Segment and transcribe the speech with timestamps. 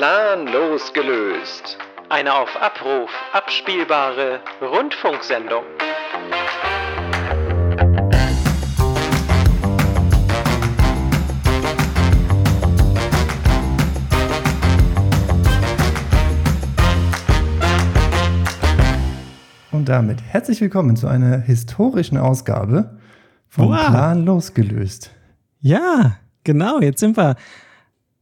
[0.00, 1.76] Planlos gelöst.
[2.08, 5.62] Eine auf Abruf abspielbare Rundfunksendung.
[19.70, 22.98] Und damit herzlich willkommen zu einer historischen Ausgabe
[23.48, 23.90] von Hurra!
[23.90, 25.10] Plan losgelöst.
[25.58, 26.80] Ja, genau.
[26.80, 27.36] Jetzt sind wir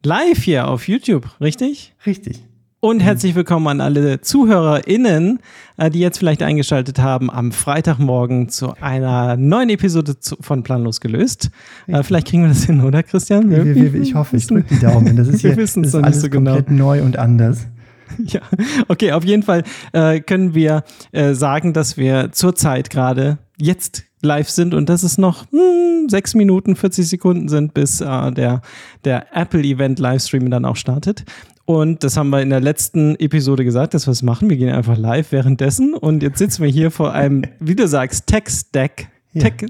[0.09, 1.94] live hier auf YouTube, richtig?
[2.07, 2.43] Richtig.
[2.80, 5.39] Und herzlich willkommen an alle ZuhörerInnen,
[5.76, 11.50] äh, die jetzt vielleicht eingeschaltet haben am Freitagmorgen zu einer neuen Episode von Planlos gelöst.
[11.89, 13.50] Äh, vielleicht kriegen wir das hin, oder Christian?
[13.50, 15.14] Wir, wir, ich hoffe, ich drücke die Daumen.
[15.14, 16.54] Das ist Wir hier es das ist alles so genau.
[16.54, 17.66] komplett neu und anders.
[18.25, 18.40] Ja,
[18.88, 20.82] okay, auf jeden Fall äh, können wir
[21.13, 26.35] äh, sagen, dass wir zurzeit gerade jetzt live sind und dass es noch hm, sechs
[26.35, 28.62] Minuten, 40 Sekunden sind, bis äh, der,
[29.04, 31.25] der Apple-Event-Livestream dann auch startet.
[31.64, 34.48] Und das haben wir in der letzten Episode gesagt, dass wir es machen.
[34.48, 38.27] Wir gehen einfach live währenddessen und jetzt sitzen wir hier vor einem, wie du sagst,
[38.27, 39.08] Tech-Stack.
[39.34, 39.42] Ja.
[39.50, 39.68] Tech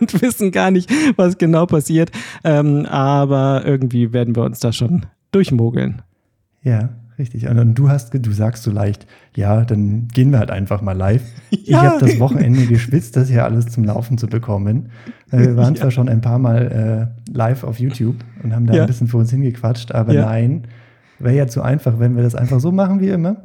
[0.00, 2.10] und wissen gar nicht, was genau passiert.
[2.42, 6.00] Ähm, aber irgendwie werden wir uns da schon durchmogeln.
[6.62, 6.88] Ja,
[7.22, 7.48] richtig.
[7.48, 11.22] Und, du hast, du sagst so leicht, ja, dann gehen wir halt einfach mal live.
[11.50, 11.82] Ich Ja.
[11.82, 14.90] habe das Wochenende geschwitzt, das hier alles zum Laufen zu bekommen.
[15.30, 18.74] Äh, Wir waren zwar schon ein paar Mal äh, live auf YouTube und haben da
[18.74, 18.80] Ja.
[18.82, 20.26] ein bisschen vor uns hingequatscht, aber Ja.
[20.26, 20.62] nein,
[21.18, 23.36] wäre ja zu einfach, wenn wir das einfach so machen wie immer.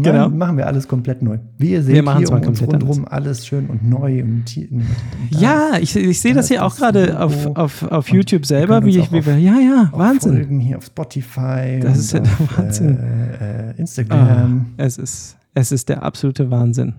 [0.00, 0.28] Nein, Genau.
[0.28, 1.38] machen wir alles komplett neu.
[1.58, 4.22] Wie ihr seht, Wir machen's hier mal um uns komplett rundherum alles schön und neu
[4.22, 4.84] und, hier- und
[5.30, 8.98] Ja, ich, ich sehe da das hier auch gerade auf, auf, auf YouTube selber, wie
[8.98, 10.34] ich, wie wir, ja, ja, Wahnsinn.
[10.34, 12.96] Folgen hier auf Spotify Das ist ja auf, der Wahnsinn.
[12.98, 14.66] Äh, äh, Ah, Instagram.
[14.76, 16.94] es ist, es ist der absolute Wahnsinn.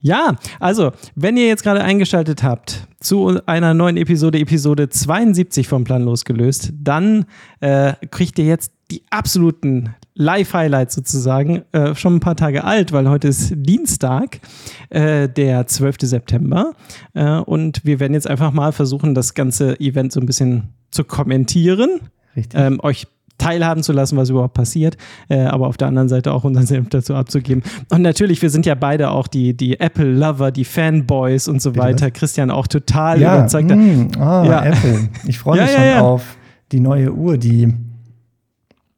[0.00, 5.82] Ja, also, wenn ihr jetzt gerade eingeschaltet habt zu einer neuen Episode, Episode 72 vom
[5.82, 7.24] Plan losgelöst, dann
[7.58, 13.08] äh, kriegt ihr jetzt die absoluten Live-Highlights sozusagen, äh, schon ein paar Tage alt, weil
[13.08, 14.40] heute ist Dienstag,
[14.90, 15.96] äh, der 12.
[16.02, 16.72] September.
[17.14, 21.04] Äh, und wir werden jetzt einfach mal versuchen, das ganze Event so ein bisschen zu
[21.04, 22.00] kommentieren
[22.36, 22.58] Richtig.
[22.60, 23.06] ähm, euch
[23.38, 24.96] teilhaben zu lassen, was überhaupt passiert,
[25.28, 27.62] äh, aber auf der anderen Seite auch unseren Senf dazu abzugeben.
[27.88, 31.84] Und natürlich, wir sind ja beide auch die, die Apple-Lover, die Fanboys und so Bitte
[31.84, 32.10] weiter.
[32.10, 33.76] Christian auch total ja, überzeugter.
[33.76, 34.64] mm, ah, Ja.
[34.66, 35.08] Apple.
[35.28, 36.00] Ich freue mich ja, schon ja.
[36.00, 36.36] auf
[36.72, 37.72] die neue Uhr, die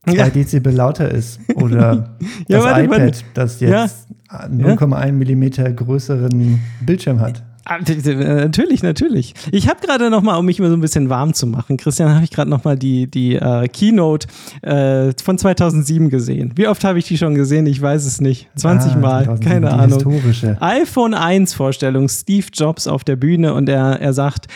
[0.04, 0.28] zwei Ja.
[0.30, 1.40] Dezibel lauter ist.
[1.56, 2.14] Oder
[2.48, 3.24] Ja, das warte, iPad, warte.
[3.34, 7.42] das jetzt 0,1 Millimeter größeren Bildschirm hat.
[7.64, 9.34] Ah, äh, Natürlich, natürlich.
[9.52, 12.14] Ich habe gerade noch mal, um mich mal so ein bisschen warm zu machen, Christian,
[12.14, 14.26] habe ich gerade noch mal die, die äh, Keynote
[14.62, 16.52] äh, von 2007 gesehen.
[16.56, 17.66] Wie oft habe ich die schon gesehen?
[17.66, 18.48] Ich weiß es nicht.
[18.56, 19.98] 20 Ah, Mal, 2007, keine Ahnung.
[19.98, 20.56] Historische.
[20.60, 24.46] iPhone 1 Vorstellung, Steve Jobs auf der Bühne und er, er sagt,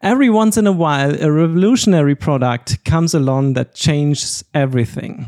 [0.00, 5.26] Every once in a while a revolutionary product comes along that changes everything.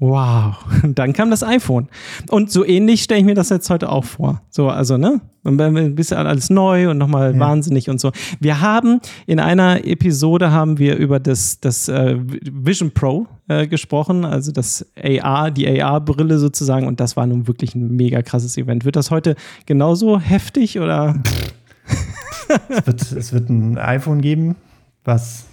[0.00, 0.56] Wow.
[0.82, 1.88] Dann kam das iPhone.
[2.30, 4.40] Und so ähnlich stelle ich mir das jetzt heute auch vor.
[4.48, 5.20] So, also, ne?
[5.42, 7.38] Und ein bisschen alles neu und nochmal Ja.
[7.40, 8.10] wahnsinnig und so.
[8.40, 14.24] Wir haben in einer Episode haben wir über das, das äh, Vision Pro äh, gesprochen,
[14.24, 16.86] also das AR, die AR-Brille sozusagen.
[16.86, 18.86] Und das war nun wirklich ein mega krasses Event.
[18.86, 21.14] Wird das heute genauso heftig oder?
[22.68, 24.56] Es wird, es wird ein iPhone geben,
[25.04, 25.44] was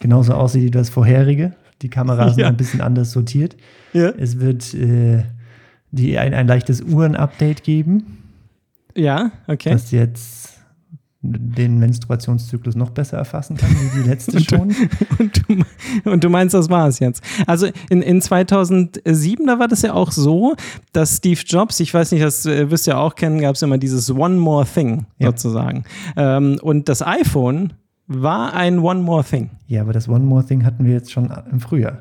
[0.00, 1.52] genauso aussieht wie das vorherige.
[1.84, 2.48] Die Kameras sind Ja.
[2.48, 3.56] ein bisschen anders sortiert.
[3.92, 4.08] Ja.
[4.08, 5.22] Es wird äh,
[5.92, 8.18] die, ein, ein leichtes Uhren-Update geben,
[8.96, 9.70] Ja, okay.
[9.70, 10.50] das jetzt
[11.26, 14.74] den Menstruationszyklus noch besser erfassen kann, wie die letzte schon.
[15.18, 15.64] Und du,
[16.10, 17.22] und du meinst, das war es jetzt.
[17.46, 20.54] Also in, in 2007, da war das ja auch so,
[20.92, 23.62] dass Steve Jobs, ich weiß nicht, das äh, wirst du ja auch kennen, gab es
[23.62, 25.28] immer dieses One More Thing Ja.
[25.28, 25.84] sozusagen.
[26.16, 27.72] Ähm, und das iPhone
[28.06, 29.50] war ein One More Thing.
[29.66, 31.98] Ja, aber das One More Thing hatten wir jetzt schon im Frühjahr.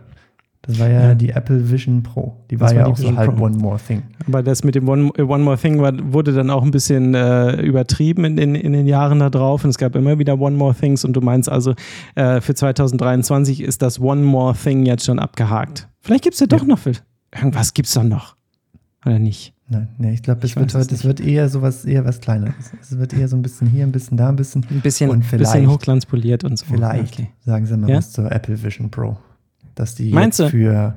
[0.66, 1.16] Das war ja, Ja.
[1.16, 2.38] die Apple Vision Pro.
[2.50, 3.46] Die war war ja die auch so Vision halb Pro.
[3.46, 4.04] One More Thing.
[4.28, 7.14] Aber das mit dem One, äh, One More Thing war, wurde dann auch ein bisschen
[7.16, 9.66] äh, übertrieben in, den- in den Jahren da drauf.
[9.66, 11.04] Und es gab immer wieder One More Things.
[11.04, 11.74] Und du meinst also,
[12.16, 15.90] äh, für 2023 ist das One More Thing jetzt schon abgehakt.
[16.00, 16.66] Vielleicht gibt es ja doch Ja.
[16.68, 16.80] noch.
[16.80, 16.94] Für,
[17.36, 18.36] irgendwas gibt es doch noch.
[19.06, 19.53] Oder nicht?
[19.70, 22.72] Nein, nee, ich glaube, es wird heute, es wird eher sowas, eher was Kleineres.
[22.82, 24.66] Es wird eher so ein bisschen hier, ein bisschen da, ein bisschen.
[24.70, 26.66] Ein bisschen, Und bisschen hochglanzpoliert und so.
[26.66, 27.30] Vielleicht Okay.
[27.46, 27.98] sagen sie mal Ja?
[27.98, 29.18] was zur Apple Vision Pro.
[29.76, 30.58] Dass die Meinst jetzt du?
[30.58, 30.96] für,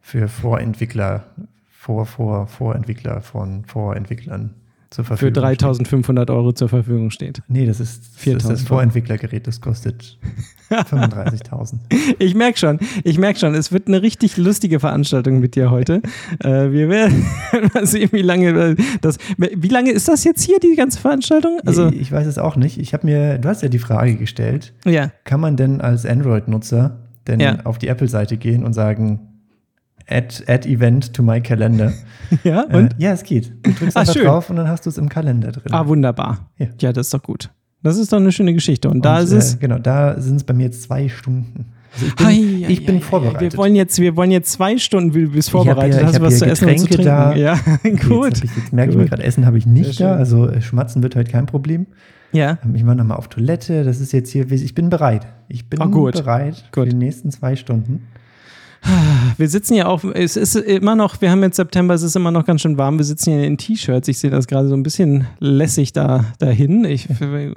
[0.00, 1.24] für Vorentwickler,
[1.70, 4.50] vor, vor, Vorentwickler von Vorentwicklern
[4.92, 7.38] zur Für Verfügung 3500 Euro zur Verfügung steht.
[7.38, 7.44] steht.
[7.48, 10.18] Nee, das ist, das ist 4000 das Vorentwicklergerät, das kostet
[10.70, 11.78] 35.000.
[12.18, 16.02] Ich merke schon, ich merke schon, es wird eine richtig lustige Veranstaltung mit dir heute.
[16.44, 17.24] äh, wir werden
[17.74, 19.18] mal sehen, wie lange das.
[19.36, 21.58] Wie lange ist das jetzt hier, die ganze Veranstaltung?
[21.66, 22.78] Also, ich, ich weiß es auch nicht.
[22.78, 25.10] Ich habe mir, du hast ja die Frage gestellt, ja.
[25.24, 27.58] kann man denn als Android-Nutzer denn Ja.
[27.64, 29.31] auf die Apple-Seite gehen und sagen,
[30.08, 31.92] add, add Event to my Calendar.
[32.44, 32.94] Ja, Äh, und?
[32.96, 33.52] ja, es geht.
[33.62, 34.24] Du drückst einfach schön.
[34.24, 35.70] drauf und dann hast du es im Kalender drin.
[35.72, 36.48] Ah, wunderbar.
[36.56, 36.66] Ja.
[36.80, 36.92] Ja.
[36.94, 37.50] das ist doch gut.
[37.82, 38.88] Das ist doch eine schöne Geschichte.
[38.88, 39.54] Und, da Und, ist es.
[39.54, 41.66] Äh, genau, da sind es bei mir jetzt zwei Stunden.
[41.92, 43.52] Also ich bin, ei, ich bin ei, ei, vorbereitet.
[43.52, 46.06] Wir wollen jetzt, wir wollen jetzt zwei Stunden, wie du bist Ich hab vorbereitet ich
[46.06, 47.04] hast, was zu essen und zu trinken.
[47.04, 47.34] da.
[47.34, 48.26] Ja, Okay, gut.
[48.28, 49.10] Jetzt, hab ich, jetzt merke ich mir Gut.
[49.10, 50.14] gerade, Essen habe ich nicht da.
[50.16, 51.86] Also äh, Schmatzen wird heute kein Problem.
[52.32, 52.56] Ja.
[52.72, 53.84] Ich war nochmal auf Toilette.
[53.84, 55.26] Das ist jetzt hier, ich bin bereit.
[55.48, 56.14] Ich bin gut.
[56.14, 56.90] bereit für Gut.
[56.92, 58.04] die nächsten zwei Stunden.
[59.36, 62.30] Wir sitzen ja auch, es ist immer noch, wir haben jetzt September, es ist immer
[62.30, 62.98] noch ganz schön warm.
[62.98, 64.08] Wir sitzen hier in T-Shirts.
[64.08, 66.84] Ich sehe das gerade so ein bisschen lässig da dahin.
[66.84, 67.08] Ich,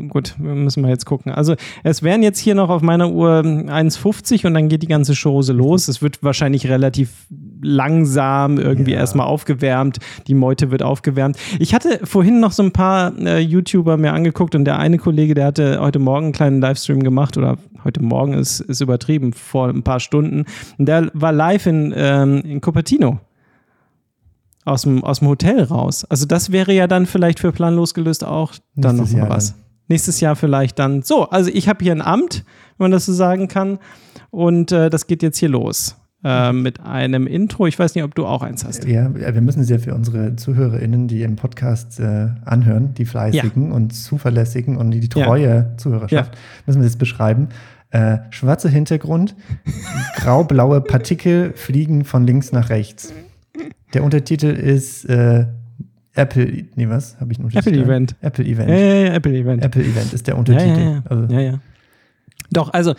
[0.09, 1.31] gut, müssen wir jetzt gucken.
[1.31, 5.13] Also, es wären jetzt hier noch auf meiner Uhr 1,50 und dann geht die ganze
[5.15, 5.87] Chose los.
[5.87, 7.27] Es wird wahrscheinlich relativ
[7.65, 8.99] langsam irgendwie Ja.
[8.99, 9.97] erstmal aufgewärmt.
[10.27, 11.37] Die Meute wird aufgewärmt.
[11.59, 15.33] Ich hatte vorhin noch so ein paar äh, YouTuber mir angeguckt und der eine Kollege,
[15.33, 19.69] der hatte heute Morgen einen kleinen Livestream gemacht oder heute Morgen ist, ist übertrieben, vor
[19.69, 20.45] ein paar Stunden.
[20.77, 23.19] Und der war live in, ähm, in Cupertino.
[24.63, 26.05] Aus dem, aus dem Hotel raus.
[26.05, 29.35] Also das wäre ja dann vielleicht für planlos gelöst auch dann Nächstes noch mal Jahr
[29.37, 29.51] was.
[29.51, 29.61] dann.
[29.89, 31.03] Nächstes Jahr vielleicht dann.
[31.03, 32.43] So, also ich habe hier ein Amt,
[32.77, 33.77] wenn man das so sagen kann.
[34.31, 35.95] Und äh, das geht jetzt hier los.
[36.25, 37.67] Äh, mit einem Intro.
[37.67, 38.83] Ich weiß nicht, ob du auch eins hast.
[38.85, 43.05] Ja, ja, wir müssen es ja für unsere ZuhörerInnen, die im Podcast äh, anhören, die
[43.05, 45.25] fleißigen und zuverlässigen und die, die Ja.
[45.27, 46.35] treue Zuhörerschaft,
[46.65, 47.49] müssen wir das beschreiben.
[47.91, 49.35] Äh, schwarzer Hintergrund,
[50.15, 53.13] grau-blaue Partikel fliegen von links nach rechts.
[53.93, 55.45] Der Untertitel ist äh,
[56.15, 57.19] Apple, nee, was?
[57.19, 57.75] Habe ich einen Untertitel?
[57.75, 58.15] Apple Event.
[58.21, 58.69] Apple Event.
[58.69, 59.63] Ja, ja, ja, Apple Event.
[59.63, 60.79] Apple Event ist der Ja, Untertitel.
[60.79, 61.03] ja, ja.
[61.07, 61.59] Also, ja, ja.
[62.51, 62.95] Doch, also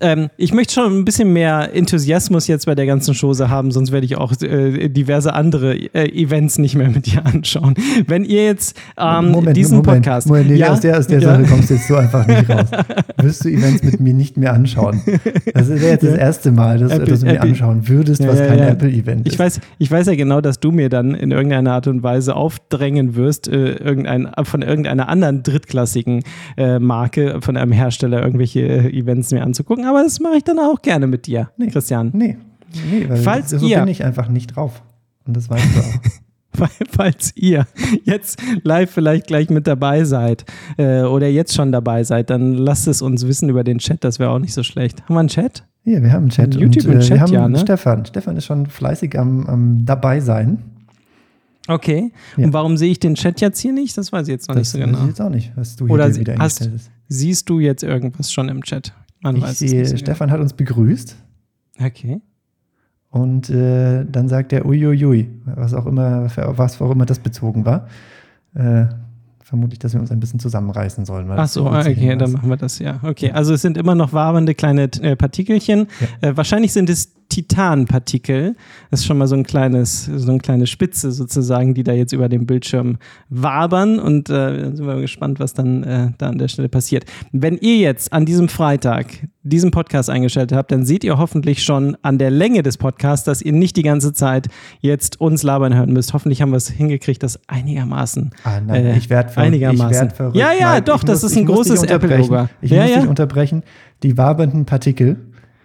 [0.00, 3.92] ähm, ich möchte schon ein bisschen mehr Enthusiasmus jetzt bei der ganzen Chose haben, sonst
[3.92, 7.74] werde ich auch äh, diverse andere äh, Events nicht mehr mit dir anschauen.
[8.06, 10.26] Wenn ihr jetzt ähm, Moment, diesen Moment, Podcast.
[10.28, 12.48] Moment, nee, ja, aus der, aus der ja, Sache kommst du jetzt so einfach nicht
[12.50, 12.66] raus.
[13.18, 15.00] Wirst du Events mit mir nicht mehr anschauen?
[15.54, 18.38] Das wäre jetzt das erste Mal, dass, Apple- dass du mir Apple- anschauen würdest, was
[18.38, 18.58] ja, kein.
[18.60, 19.32] Apple-Event ist.
[19.34, 22.34] Ich weiß, ich weiß ja genau, dass du mir dann in irgendeiner Art und Weise
[22.36, 26.22] aufdrängen wirst, äh, irgendein, von irgendeiner anderen drittklassigen
[26.56, 29.86] äh, Marke, von einem Hersteller, irgendwelche äh, Events mir anzugucken.
[29.90, 31.66] Aber das mache ich dann auch gerne mit dir, Nee.
[31.68, 32.10] Christian.
[32.14, 32.36] Nee,
[32.90, 34.82] nee weil Falls so ihr- bin ich einfach nicht drauf.
[35.26, 36.00] Und das weißt du auch.
[36.56, 37.66] Fall- Falls ihr
[38.04, 40.44] jetzt live vielleicht gleich mit dabei seid
[40.78, 44.18] äh, oder jetzt schon dabei seid, dann lasst es uns wissen über den Chat, das
[44.18, 45.02] wäre auch nicht so schlecht.
[45.04, 45.64] Haben wir einen Chat?
[45.84, 46.54] Hier, wir haben einen Chat.
[46.54, 47.58] YouTube und, und äh, Chat, wir haben ja, ne?
[47.58, 48.04] Stefan.
[48.04, 50.58] Stefan ist schon fleißig am, am dabei sein.
[51.68, 52.12] Okay.
[52.36, 52.46] Ja.
[52.46, 53.96] Und warum sehe ich den Chat jetzt hier nicht?
[53.96, 55.02] Das weiß ich jetzt noch Das nicht so weiß genau.
[55.02, 56.68] ich jetzt auch nicht, was du hier Oder wieder hast.
[57.08, 58.92] Siehst du jetzt irgendwas schon im Chat?
[59.20, 61.16] Man Ich sehe, so Stefan hat uns begrüßt.
[61.76, 61.86] Genau.
[61.88, 62.20] Okay.
[63.10, 67.88] Und äh, dann sagt er uiuiui, was auch immer, was auch immer das bezogen war.
[68.54, 68.86] Äh,
[69.42, 71.28] vermutlich, dass wir uns ein bisschen zusammenreißen sollen.
[71.30, 73.00] Ach so, okay, dann machen wir das ja.
[73.02, 75.88] Okay, also es sind immer noch wabernde kleine äh, Partikelchen.
[76.20, 78.56] Äh, wahrscheinlich sind es Titanpartikel.
[78.90, 82.12] Das ist schon mal so ein kleines, so eine kleine Spitze sozusagen, die da jetzt
[82.12, 82.98] über dem Bildschirm
[83.30, 83.98] wabern.
[83.98, 87.04] Und äh, sind wir mal gespannt, was dann äh, da an der Stelle passiert.
[87.32, 89.06] Wenn ihr jetzt an diesem Freitag
[89.42, 93.40] diesen Podcast eingeschaltet habt, dann seht ihr hoffentlich schon an der Länge des Podcasts, dass
[93.40, 94.48] ihr nicht die ganze Zeit
[94.80, 96.12] jetzt uns labern hören müsst.
[96.12, 99.90] Hoffentlich haben wir es hingekriegt, das einigermaßen Ah, nein, Äh, ich werde ver einigermaßen.
[99.92, 100.36] Werd verrückt.
[100.36, 102.24] Ja, ja, Nein, doch, das ist ein muss großes unterbrechen.
[102.24, 102.48] Apple-Logo.
[102.60, 103.00] Ich Ja, muss ja.
[103.00, 103.62] dich unterbrechen.
[104.02, 105.16] Die wabernden Partikel,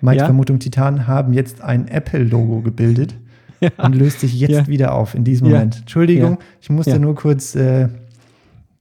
[0.06, 0.26] Mikes Ja.
[0.26, 3.16] Vermutung Titan, haben jetzt ein Apple-Logo gebildet
[3.62, 3.70] Ja.
[3.78, 4.68] und löst sich jetzt Ja.
[4.68, 5.50] wieder auf in diesem.
[5.50, 5.80] Moment.
[5.80, 7.00] Entschuldigung, ich musste Ja.
[7.00, 7.90] nur kurz äh,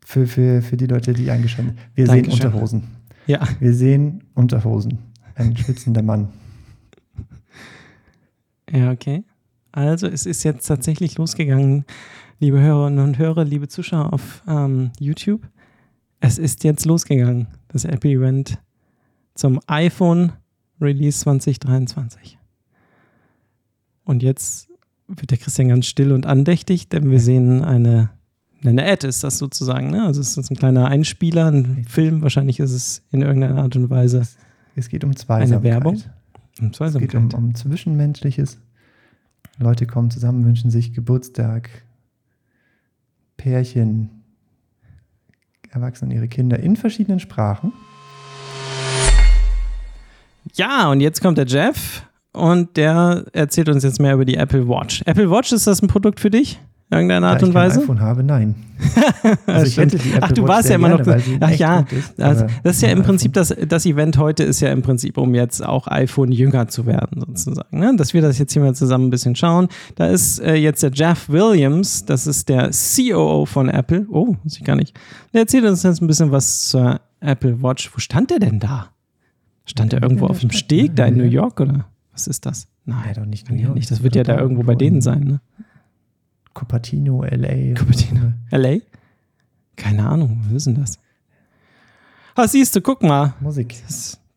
[0.05, 1.79] für, für, für die Leute, die eingeschaltet haben.
[1.95, 2.33] Wir Dankeschön.
[2.41, 2.83] sehen Unterhosen.
[3.27, 3.41] Ja.
[3.59, 4.99] Wir sehen Unterhosen.
[5.35, 6.29] Ein schwitzender Mann.
[8.71, 9.25] Ja, okay.
[9.73, 11.85] Also es ist jetzt tatsächlich losgegangen,
[12.39, 15.43] liebe Hörerinnen und Hörer, liebe Zuschauer auf ähm, YouTube.
[16.21, 18.59] Es ist jetzt losgegangen, das Apple-Event
[19.35, 20.33] zum iPhone
[20.85, 22.39] Release 2023.
[24.05, 24.69] Und jetzt
[25.09, 28.11] wird der Christian ganz still und andächtig, denn wir sehen eine,
[28.63, 29.91] eine Ad ist das sozusagen.
[29.91, 30.05] Ne?
[30.05, 32.23] Also es ist ein kleiner Einspieler, ein Film.
[32.23, 34.23] Wahrscheinlich ist es in irgendeiner Art und Weise
[34.77, 35.65] Es geht um Zweisamkeit.
[35.65, 36.03] Werbung?
[36.61, 38.59] um Es geht um, um Zwischenmenschliches.
[39.59, 41.71] Leute kommen zusammen, wünschen sich Geburtstag,
[43.37, 44.11] Pärchen,
[45.71, 47.73] Erwachsene ihre Kinder in verschiedenen Sprachen.
[50.57, 54.69] Ja, und jetzt kommt der Jeff und der erzählt uns jetzt mehr über die Apple
[54.69, 55.03] Watch.
[55.05, 56.61] Apple Watch, ist das ein Produkt für dich?
[56.91, 57.81] In irgendeiner Art da ich und Weise?
[57.81, 58.55] iPhone habe, nein.
[59.47, 61.03] Also ich hätte die Apple Ach, du Watch warst ja immer noch.
[61.03, 64.45] gerne, Ach ja, ist, das, aber das ist ja im Prinzip das, das Event heute
[64.45, 67.79] ist ja im Prinzip, um jetzt auch iPhone jünger zu werden, sozusagen.
[67.79, 67.95] Ne?
[67.97, 69.69] Dass wir das jetzt hier mal zusammen ein bisschen schauen.
[69.97, 74.07] Da ist äh, jetzt der Jeff Williams, das ist der COO von Apple.
[74.11, 74.95] Oh, weiß ich gar nicht.
[75.33, 77.91] Der erzählt uns jetzt ein bisschen was zur Apple Watch.
[77.95, 78.94] Wo stand der denn da?
[79.67, 81.17] Stand der irgendwo auf dem Steg da in.
[81.17, 82.67] New York oder was ist das?
[82.85, 83.75] Nein, Ja, doch nicht kann New York.
[83.75, 83.91] nicht.
[83.91, 85.41] Das wird ja da irgendwo bei denen sein, ne?
[86.53, 87.75] Cupertino, LA.
[87.75, 88.33] Cupertino.
[88.51, 88.77] LA?
[89.77, 90.99] Keine Ahnung, wir wissen das.
[92.37, 93.35] Ah, siehst du, guck mal.
[93.41, 93.75] Musik.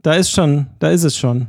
[0.01, 1.47] Da ist schon, da ist es schon.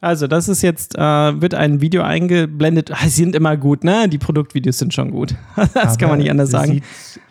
[0.00, 1.00] Also, das ist jetzt, äh,
[1.40, 2.90] wird ein Video eingeblendet.
[2.92, 4.08] Ah, sie sind immer gut, ne?
[4.08, 5.34] Die Produktvideos sind schon gut.
[5.56, 6.72] das kann Aber man nicht anders sagen.
[6.74, 6.84] Sieht,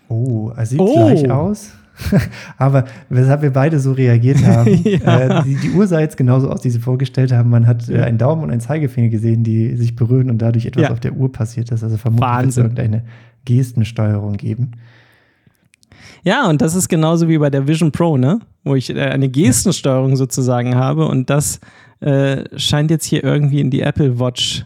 [0.10, 0.94] oh, es sieht Oh.
[0.94, 1.72] gleich aus.
[2.58, 5.40] Aber weshalb wir beide so reagiert haben, Ja.
[5.40, 7.50] äh, die, die Uhr sah jetzt genauso aus, wie sie vorgestellt haben.
[7.50, 10.84] Man hat äh, einen Daumen und einen Zeigefinger gesehen, die sich berühren und dadurch etwas
[10.84, 10.92] Ja.
[10.92, 11.84] auf der Uhr passiert ist.
[11.84, 13.04] Also vermutlich wird es irgendeine
[13.46, 14.72] Gestensteuerung geben.
[16.24, 18.40] Ja, und das ist genauso wie bei der Vision Pro, ne?
[18.64, 21.60] Wo ich äh, eine Gestensteuerung sozusagen habe und das
[22.02, 24.66] äh, scheint jetzt hier irgendwie in die Apple Watch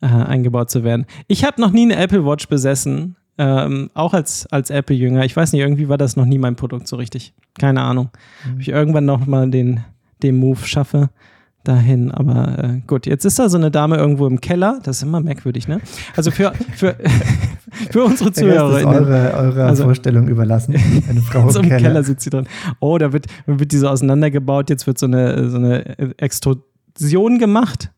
[0.00, 1.06] äh, eingebaut zu werden.
[1.28, 5.24] Ich habe noch nie eine Apple Watch besessen, ähm, auch als, als Apple-Jünger.
[5.24, 7.34] Ich weiß nicht, irgendwie war das noch nie mein Produkt so richtig.
[7.58, 8.10] Keine Ahnung.
[8.52, 9.80] Ob ich irgendwann noch mal den,
[10.22, 11.10] den Move schaffe
[11.64, 12.10] dahin.
[12.12, 14.78] Aber äh, gut, jetzt ist da so eine Dame irgendwo im Keller.
[14.82, 15.80] Das ist immer merkwürdig, ne?
[16.16, 16.94] Also für, für,
[17.90, 18.86] für unsere Zuhörer.
[18.86, 20.74] eure, eurer Also- Vorstellung überlassen.
[21.08, 21.80] Eine Frau so im Keller.
[21.80, 22.02] Keller.
[22.04, 22.46] sitzt sie drin.
[22.80, 24.70] Oh, da wird, wird diese auseinandergebaut.
[24.70, 27.90] Jetzt wird so eine, so eine Extrusion gemacht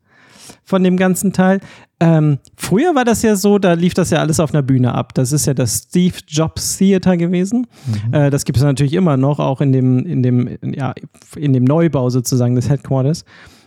[0.67, 1.61] von dem ganzen Teil.
[2.01, 5.15] Ähm, früher war das ja so, da lief das ja alles auf einer Bühne ab.
[5.15, 7.67] Das ist ja das Steve Jobs Theater gewesen.
[7.87, 8.13] Mhm.
[8.13, 10.93] Äh, das gibt es natürlich immer noch, auch in dem, in dem, ja,
[11.37, 13.25] in dem Neubau sozusagen des Headquarters.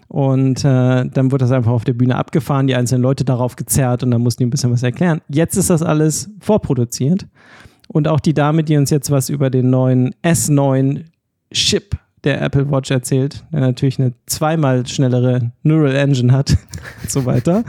[0.10, 4.04] Und äh, dann wurde das einfach auf der Bühne abgefahren, die einzelnen Leute darauf gezerrt
[4.04, 5.22] und dann mussten die ein bisschen was erklären.
[5.30, 7.28] Jetzt ist das alles vorproduziert.
[7.88, 11.06] Und auch die Dame, die uns jetzt was über den neuen S9
[11.52, 16.52] Chip der Apple Watch erzählt, der natürlich eine zweimal schnellere Neural Engine hat
[17.02, 17.64] und so weiter.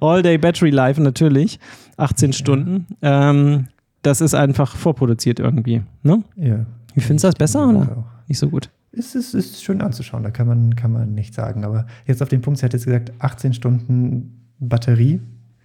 [0.00, 1.58] All-Day Battery Life natürlich,
[1.96, 2.86] 18 Stunden.
[3.02, 3.68] Ähm,
[4.02, 5.82] das ist einfach vorproduziert irgendwie.
[6.02, 6.22] Ne?
[6.36, 6.66] Ja.
[6.94, 8.28] Wie findest du das besser oder auch.
[8.28, 8.70] nicht so gut?
[8.92, 11.64] Es ist, ist schön anzuschauen, da kann man, kann man nicht sagen.
[11.64, 15.20] Aber jetzt auf den Punkt, sie hat jetzt gesagt, 18 Stunden Batterie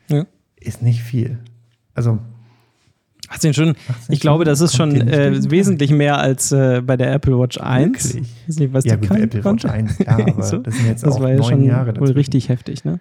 [0.08, 0.26] Ja.
[0.60, 1.38] ist nicht viel.
[1.94, 2.20] Also,
[3.30, 3.76] 18 Stunden.
[3.90, 7.38] 18 Ich glaube, das ist Stunden schon äh, wesentlich mehr als äh, bei der Apple
[7.40, 8.16] Watch 1.
[8.16, 8.24] Wirklich?
[8.24, 9.72] Ich weiß nicht, was ja, die gut, kann, Apple Watch konnte.
[9.72, 10.58] 1, ja, aber So.
[10.58, 13.00] das sind jetzt Das auch war ja neun schon Jahre wohl richtig heftig, ne?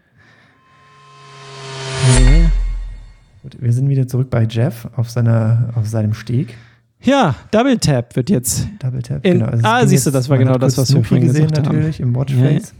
[3.43, 6.55] Gut, wir sind wieder zurück bei Jeff auf, seiner, auf seinem Steg.
[7.01, 8.67] Ja, Double Tap wird jetzt.
[8.81, 9.25] Double Tap.
[9.25, 11.67] In- also es ah, siehst du, das war genau das, was wir vorhin gesehen gesagt
[11.67, 11.77] haben.
[11.77, 12.75] natürlich im Watchface.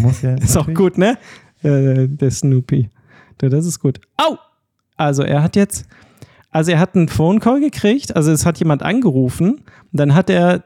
[0.00, 1.16] Muss ja Ist auch gut, ne?
[1.62, 2.90] Äh, der Snoopy.
[3.42, 4.00] Ja, Das ist gut.
[4.16, 4.36] Au!
[4.96, 5.86] Also er hat jetzt,
[6.54, 10.62] also er hat einen Phone Call gekriegt, also es hat jemand angerufen, dann hat er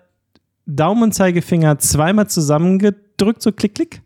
[0.67, 4.03] Daumen und Zeigefinger zweimal zusammengedrückt, so klick, klick,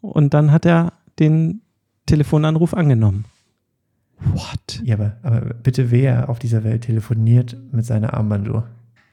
[0.00, 1.60] und dann hat er den
[2.06, 3.24] Telefonanruf angenommen.
[4.34, 4.82] What?
[4.84, 8.66] Ja, aber, aber bitte, wer auf dieser Welt telefoniert mit seiner Armbanduhr?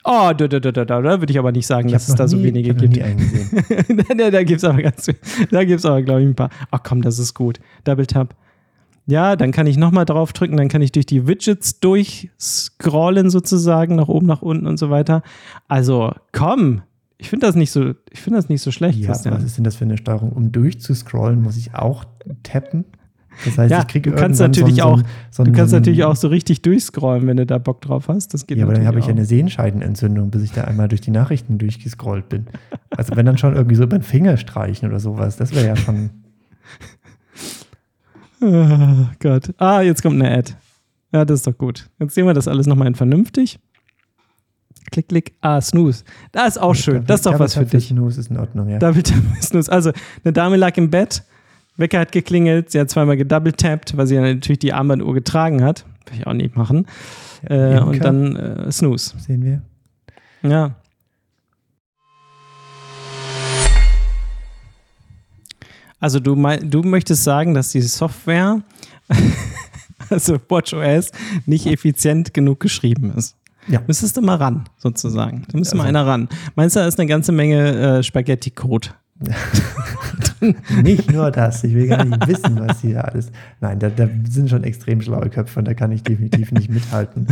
[0.03, 2.23] Oh, da, da, da, da, da, da würde ich aber nicht sagen, dass es da
[2.23, 2.95] noch so nie- wenige ich gibt.
[2.95, 4.05] nie gesehen.
[4.17, 5.05] da da gibt es aber ganz
[5.51, 6.49] Da gibt es aber, glaube ich, ein paar.
[6.71, 7.59] Ach komm, das ist gut.
[7.83, 8.33] Double Tap.
[9.09, 13.95] Ja, dann kann ich nochmal drauf drücken, dann kann ich durch die Widgets durchscrollen sozusagen,
[13.95, 15.21] nach oben, nach unten und so weiter.
[15.67, 16.81] Also, komm.
[17.17, 19.65] Ich finde das nicht so, ich finde das nicht so schlecht, Ja, was ist denn
[19.65, 20.31] das für eine Steuerung?
[20.31, 22.05] Um durchzuscrollen, muss ich auch
[22.43, 22.85] tappen.
[23.45, 25.01] Das heißt, Ja, ich kriege du kannst natürlich so, auch-
[25.31, 28.33] so, Du kannst natürlich auch so richtig durchscrollen, wenn du da Bock drauf hast.
[28.33, 31.01] Das geht Ja, aber dann habe ich ja eine Sehenscheidenentzündung, bis ich da einmal durch
[31.01, 32.45] die Nachrichten durchgescrollt bin.
[32.95, 35.75] Also wenn dann schon irgendwie so über den Finger streichen oder sowas, das wäre ja
[35.75, 36.09] schon.
[38.41, 39.53] Oh Gott.
[39.57, 40.53] Ah, jetzt kommt eine Ad.
[41.11, 41.89] Ja, das ist doch gut.
[41.99, 43.59] Jetzt sehen wir das alles nochmal in vernünftig.
[44.91, 45.33] Klick, klick.
[45.41, 46.03] Ah, Snooze.
[46.31, 47.05] Das ist auch schön.
[47.05, 47.87] Das ist doch was für dich.
[47.87, 48.79] Snooze ist in Ordnung, ja.
[48.79, 49.71] Double Tap Snooze.
[49.71, 49.91] Also,
[50.23, 51.23] eine Dame lag im Bett,
[51.77, 55.63] Wecker hat geklingelt, sie hat zweimal gedouble tappt, weil sie ja natürlich die Armbanduhr getragen
[55.63, 55.85] hat.
[56.05, 56.85] Würde ich auch nicht machen.
[57.49, 59.17] Äh, Imker, und dann äh, Snooze.
[59.19, 59.61] sehen wir.
[60.49, 60.75] Ja.
[65.99, 68.61] Also du, du möchtest sagen, dass die Software,
[70.09, 71.11] also WatchOS,
[71.45, 73.35] nicht effizient genug geschrieben ist.
[73.67, 73.81] Ja.
[73.85, 75.43] Müsstest du mal ran, sozusagen.
[75.51, 76.29] Da müsste mal Also- einer ran.
[76.55, 78.89] Meinst du, da ist eine ganze Menge äh, Spaghetti-Code?
[80.83, 83.29] Nicht nur das, ich will gar nicht wissen, was hier alles.
[83.59, 87.27] Nein, da, da sind schon extrem schlaue Köpfe und da kann ich definitiv nicht mithalten.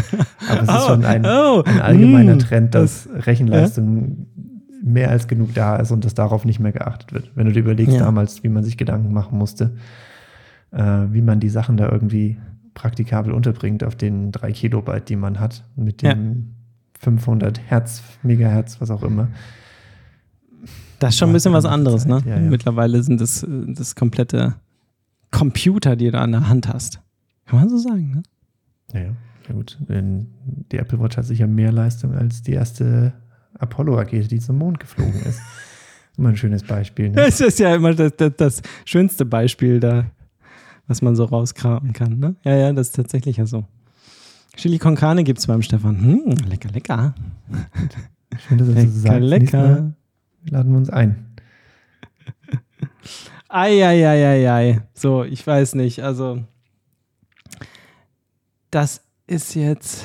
[0.50, 4.28] Aber es ist Oh, schon ein, oh, ein allgemeiner mm, Trend, dass Rechenleistung
[4.84, 7.32] mehr als genug da ist und dass darauf nicht mehr geachtet wird.
[7.36, 8.00] Wenn du dir überlegst Ja.
[8.06, 9.76] damals, wie man sich Gedanken machen musste,
[10.72, 12.38] äh, wie man die Sachen da irgendwie
[12.74, 16.14] praktikabel unterbringt auf den drei Kilobyte, die man hat, mit Ja.
[16.14, 16.54] dem
[17.00, 19.30] 500 Hertz, Megahertz, was auch immer.
[21.00, 22.18] Das ist schon ein Ja, bisschen was ganze anderes, ne?
[22.20, 22.50] Zeit, ja, ja.
[22.50, 24.56] Mittlerweile sind das, äh, das komplette
[25.32, 27.02] Computer, die du an der Hand hast.
[27.46, 28.24] Kann man so sagen, ne?
[28.94, 29.16] Ja, ja.
[29.48, 29.78] ja gut.
[29.90, 33.14] Die Apple Watch hat sicher mehr Leistung als die erste
[33.60, 35.42] Apollo-Rakete, die zum Mond geflogen ist.
[36.18, 37.10] Immer ein schönes Beispiel.
[37.10, 37.16] Ne?
[37.16, 40.06] Das ist ja immer das, das, das schönste Beispiel da,
[40.88, 42.18] was man so rauskramen kann.
[42.18, 42.36] Ne?
[42.44, 43.66] Ja, ja, das ist tatsächlich ja so.
[44.56, 46.02] Chili con Carne gibt es beim Stefan.
[46.02, 47.14] Hm, lecker, lecker.
[48.48, 49.22] Schön, dass du Lecker, sagst.
[49.22, 49.58] Lecker.
[49.58, 49.94] Mal
[50.50, 51.26] Laden wir uns ein.
[53.50, 54.82] Eieieiei.
[54.94, 56.04] So, ich weiß nicht.
[56.04, 56.44] Also,
[58.72, 60.04] das ist jetzt.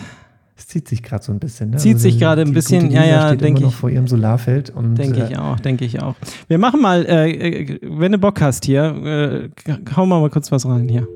[0.73, 1.69] Zieht sich gerade so ein bisschen.
[1.69, 1.77] Ne?
[1.77, 3.79] Zieht sich gerade ein bisschen, ja, ja, steht denk immer noch ich.
[3.79, 6.15] vor ihrem Solarfeld und Denke äh, ich auch, denke ich auch.
[6.49, 10.51] Wir machen mal, äh, äh, wenn du Bock hast hier, äh, hau mal, mal kurz
[10.51, 11.07] was rein hier.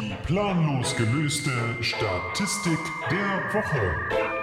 [0.00, 1.50] Die planlos gelöste
[1.80, 2.78] Statistik
[3.10, 4.37] der Woche.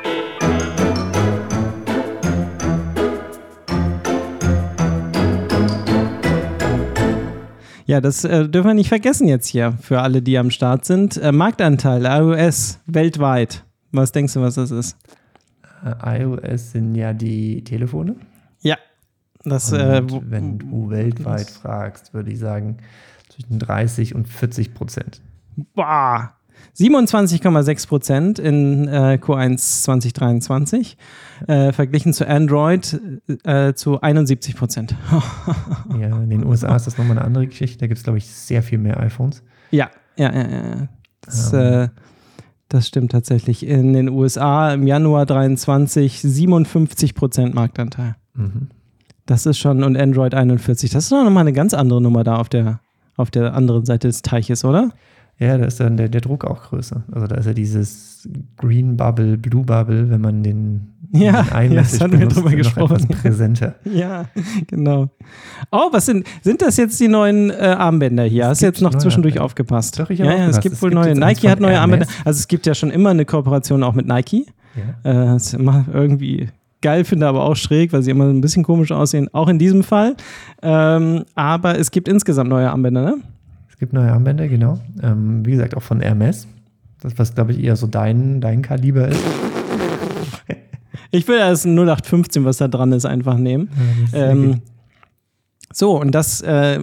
[7.86, 11.18] Ja, das äh, dürfen wir nicht vergessen jetzt hier für alle, die am Start sind.
[11.18, 13.64] Äh, Marktanteil iOS weltweit.
[13.92, 14.98] Was denkst du, was das ist?
[15.86, 18.16] äh, iOS sind ja die Telefone.
[18.62, 18.78] Ja,
[19.44, 19.72] das.
[19.72, 22.78] Äh, wenn du weltweit fragst, würde ich sagen
[23.30, 25.22] zwischen 30 und 40 Prozent.
[25.74, 26.34] Boah.
[26.78, 30.98] 27,6 Prozent in äh, Q1 2023,
[31.48, 33.00] äh, verglichen zu Android
[33.44, 34.96] äh, zu 71 Prozent.
[36.00, 37.78] Ja, in den USA ist das nochmal eine andere Geschichte.
[37.80, 39.44] Da gibt es, glaube ich, sehr viel mehr iPhones.
[39.72, 40.58] Ja, ja, ja, ja.
[40.58, 40.88] ja.
[41.22, 41.60] Das, Ähm.
[41.60, 41.88] äh,
[42.68, 43.66] das stimmt tatsächlich.
[43.66, 48.16] In den USA im Januar 23 57 Prozent Marktanteil.
[48.34, 48.70] Mhm.
[49.26, 50.92] Das ist schon, und Android 41.
[50.92, 52.82] Das ist doch nochmal eine ganz andere Nummer da auf der,
[53.16, 54.92] auf der anderen Seite des Teiches, oder?
[55.38, 57.04] Ja, da ist dann der, der Druck auch größer.
[57.12, 58.28] Also da ist ja dieses
[58.58, 62.56] Green Bubble, Blue Bubble, wenn man den, Ja, den ja, das hatten wir drüber noch
[62.58, 62.96] gesprochen.
[62.96, 63.76] etwas präsenter.
[63.86, 64.26] Ja,
[64.68, 65.10] genau.
[65.72, 68.48] Oh, was sind, sind das jetzt die neuen äh, Armbänder hier?
[68.48, 69.46] Hast du jetzt noch zwischendurch Armbänder.
[69.46, 70.00] aufgepasst?
[70.00, 70.62] Doch, ich ja, ja, es aufgepasst.
[70.62, 71.16] gibt Es wohl gibt neue.
[71.16, 72.08] Nike hat neue Armbänder.
[72.24, 74.46] Also es gibt ja schon immer eine Kooperation auch mit Nike.
[75.04, 75.12] Ja.
[75.12, 76.48] Äh, das ist immer irgendwie
[76.82, 79.28] geil finde, aber auch schräg, weil sie immer ein bisschen komisch aussehen.
[79.34, 80.16] Auch in diesem Fall.
[80.62, 83.18] Ähm, aber es gibt insgesamt neue Armbänder, ne?
[83.76, 84.80] Es gibt neue Armbänder, genau.
[85.04, 86.48] Ähm, wie gesagt, auch von Hermes.
[87.02, 89.22] Das, was, glaube ich, eher so dein, dein Kaliber ist.
[91.12, 93.68] Ich will das 0815, was da dran ist, einfach nehmen.
[94.14, 94.62] Ähm,
[95.74, 96.80] so, und das äh,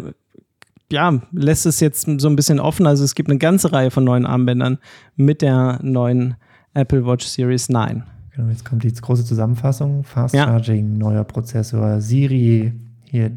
[0.90, 2.86] ja, lässt es jetzt so ein bisschen offen.
[2.86, 4.76] Also es gibt eine ganze Reihe von neuen Armbändern
[5.16, 6.34] mit der neuen
[6.74, 8.02] Apple Watch Series 9.
[8.36, 10.04] Genau, jetzt kommt die große Zusammenfassung.
[10.04, 10.44] Fast Ja.
[10.44, 12.74] Charging, neuer Prozessor, Siri,
[13.04, 13.30] hier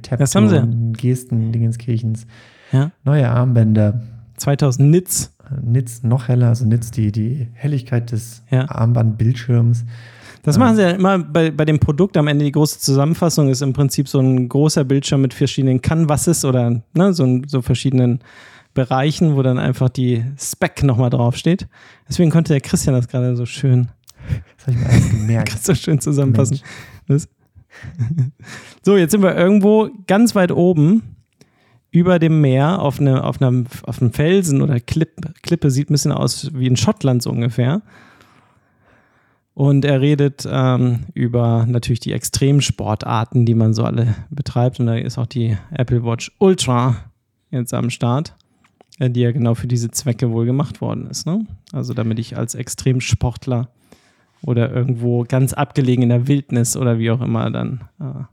[0.50, 0.92] sie.
[0.94, 2.28] Gesten, Dingenskirchens,
[2.76, 2.92] Ja.
[3.04, 4.02] neue Armbänder,
[4.38, 5.32] 2000 Nits.
[5.62, 8.68] Nitz noch heller, also Nitz die, die Helligkeit des Ja.
[8.70, 9.86] Armbandbildschirms.
[10.42, 12.46] Das machen sie ja immer bei, bei dem Produkt am Ende.
[12.46, 17.14] Die große Zusammenfassung ist im Prinzip so ein großer Bildschirm mit verschiedenen Canvases oder ne,
[17.14, 18.20] so, so verschiedenen
[18.76, 21.68] Bereichen, wo dann einfach die Spec nochmal draufsteht.
[22.08, 23.88] Deswegen konnte der Christian das gerade so schön
[24.58, 25.64] Das habe ich mir alles gemerkt.
[25.64, 26.60] so schön zusammenfassen.
[28.84, 31.15] So, jetzt sind wir irgendwo ganz weit oben
[31.96, 35.12] über dem Meer auf, eine, auf, einem, auf einem Felsen oder Klipp,
[35.44, 37.82] Klippe, sieht ein bisschen aus wie in Schottland so ungefähr.
[39.54, 44.82] Und er redet ähm, über natürlich die Extremsportarten, die man so alle betreibt.
[44.82, 46.98] Und da ist auch die Apple Watch Ultra
[47.50, 48.36] jetzt am Start,
[49.00, 51.26] äh, die ja genau für diese Zwecke wohl gemacht worden ist.
[51.26, 51.46] Ne?
[51.72, 53.70] Also damit ich als Extremsportler
[54.42, 58.24] oder irgendwo ganz abgelegen in der Wildnis oder wie auch immer dann äh,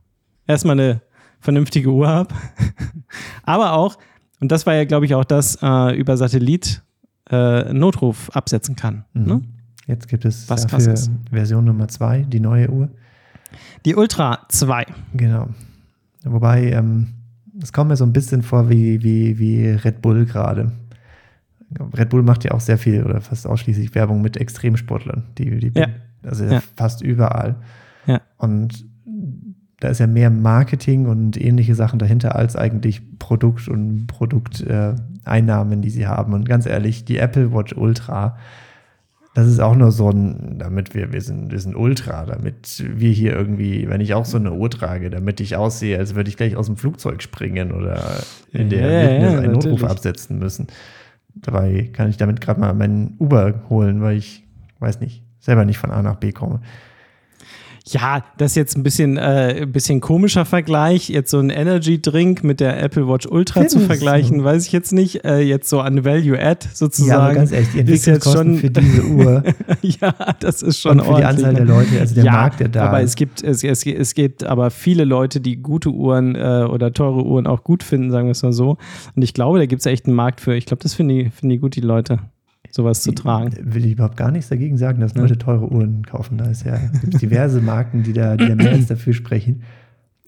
[0.48, 1.00] erstmal eine
[1.42, 2.34] vernünftige Uhr habe.
[3.42, 3.98] Aber auch,
[4.40, 6.82] und das war ja, glaube ich, auch das, äh, über Satellit
[7.30, 9.04] äh, Notruf absetzen kann.
[9.12, 9.24] Mhm.
[9.26, 9.42] Ne?
[9.86, 10.94] Jetzt gibt es Was dafür.
[11.30, 12.88] Version Nummer 2, die neue Uhr.
[13.84, 14.86] Die Ultra 2.
[15.14, 15.48] Genau.
[16.24, 17.08] Wobei, ähm,
[17.60, 20.72] es kommt mir so ein bisschen vor wie, wie, wie Red Bull gerade.
[21.96, 25.24] Red Bull macht ja auch sehr viel oder fast ausschließlich Werbung mit Extremsportlern.
[25.38, 25.88] Die, die, Ja.
[26.22, 26.62] Also Ja.
[26.76, 27.56] fast überall.
[28.06, 28.20] Ja.
[28.38, 28.84] Und
[29.82, 35.28] da ist ja mehr Marketing und ähnliche Sachen dahinter als eigentlich Produkt und Produkteinnahmen, äh,
[35.28, 36.34] Einnahmen, die sie haben.
[36.34, 38.36] Und ganz ehrlich, die Apple Watch Ultra,
[39.34, 43.10] das ist auch nur so ein, damit wir, wir sind, wir sind Ultra, damit wir
[43.10, 46.36] hier irgendwie, wenn ich auch so eine Uhr trage, damit ich aussehe, als würde ich
[46.36, 49.90] gleich aus dem Flugzeug springen oder in der Ja, Wildnis ja, einen Notruf natürlich.
[49.90, 50.66] absetzen müssen.
[51.34, 54.44] Dabei kann ich damit gerade mal meinen Uber holen, weil ich,
[54.78, 56.60] weiß nicht, selber nicht von A nach B komme.
[57.86, 61.08] Ja, das ist jetzt ein bisschen, äh, ein bisschen komischer Vergleich.
[61.08, 64.44] Jetzt so ein Energy Drink mit der Apple Watch Ultra zu Findest vergleichen, du?
[64.44, 65.24] weiß ich jetzt nicht.
[65.24, 67.10] Äh, jetzt so an Value Add sozusagen.
[67.10, 69.42] Ja, aber ganz ehrlich, die ist jetzt schon, für diese Uhr
[69.82, 71.58] ja, das ist schon und für die Anzahl ne?
[71.58, 74.44] der Leute, also der ja, Markt, der da aber es gibt, es, es, es gibt
[74.44, 78.32] aber viele Leute, die gute Uhren äh, oder teure Uhren auch gut finden, sagen wir
[78.32, 78.76] es mal so.
[79.16, 80.54] Und ich glaube, da gibt es echt einen Markt für.
[80.54, 82.20] Ich glaube, das finden die, finden die gut, die Leute.
[82.72, 83.52] Sowas zu tragen.
[83.60, 85.14] Will ich überhaupt gar nichts dagegen sagen, dass.
[85.14, 86.38] Leute teure Uhren kaufen.
[86.38, 89.62] Da ist ja, gibt es diverse Marken, die da, die da mehr als dafür sprechen.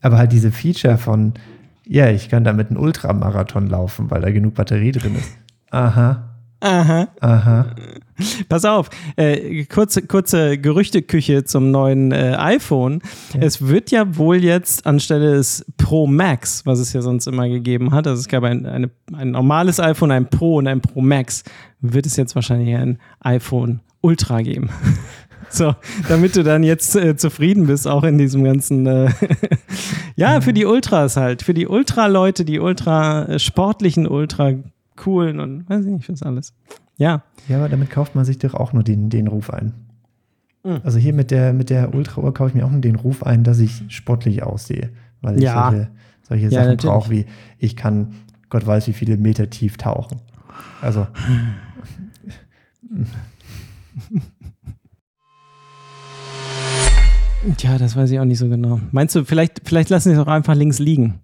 [0.03, 1.33] Aber halt diese Feature von,
[1.87, 5.31] ja, ich kann damit einen Ultramarathon laufen, weil da genug Batterie drin ist.
[5.71, 7.09] Aha, Aha.
[7.21, 7.67] aha.
[8.49, 13.01] Pass auf, äh, kurze, kurze Gerüchteküche zum neuen äh, iPhone.
[13.35, 13.41] Ja.
[13.43, 17.93] Es wird ja wohl jetzt anstelle des Pro Max, was es ja sonst immer gegeben
[17.93, 21.45] hat, also es gab ein, eine, ein normales iPhone, ein Pro und ein Pro Max,
[21.93, 24.71] wird es jetzt wahrscheinlich ein iPhone Ultra geben.
[25.51, 25.77] So,
[26.09, 29.09] damit du dann jetzt äh, zufrieden bist, auch in diesem ganzen, äh,
[30.17, 34.55] ja, für die Ultras halt, für die Ultra-Leute, die ultra äh, sportlichen, ultra
[34.97, 36.55] coolen und weiß ich nicht, was alles.
[36.97, 39.75] Ja, Ja, aber damit kauft man sich doch auch nur den, den Ruf ein.
[40.65, 40.81] Mhm.
[40.83, 43.45] Also hier mit der, mit der Ultra-Uhr kaufe ich mir auch nur den Ruf ein,
[43.45, 44.91] dass ich sportlich aussehe.
[45.21, 45.71] Weil ich Ja.
[45.71, 45.89] solche,
[46.23, 47.27] solche Ja, Sachen brauche, wie
[47.59, 48.15] ich kann
[48.51, 50.21] Gott weiß wie viele Meter tief tauchen.
[50.81, 51.07] Also,
[57.57, 58.81] Tja, das weiß ich auch nicht so genau.
[58.91, 61.21] Meinst du, vielleicht, vielleicht lassen sie es auch einfach links liegen?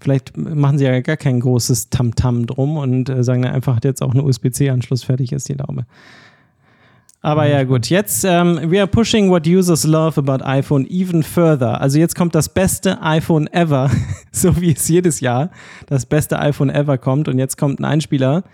[0.00, 3.84] Vielleicht machen sie ja gar kein großes Tamtam drum und äh, sagen dann einfach, hat
[3.84, 5.84] jetzt auch ein USB-C-Anschluss, fertig ist die Laube.
[7.20, 7.90] Aber ja, gut.
[7.90, 11.80] Jetzt, ähm, we are pushing what users love about iPhone even further.
[11.80, 13.90] Also jetzt kommt das beste iPhone ever,
[14.32, 15.50] so wie es jedes Jahr
[15.86, 17.28] das beste iPhone ever kommt.
[17.28, 18.44] Und jetzt kommt ein Einspieler.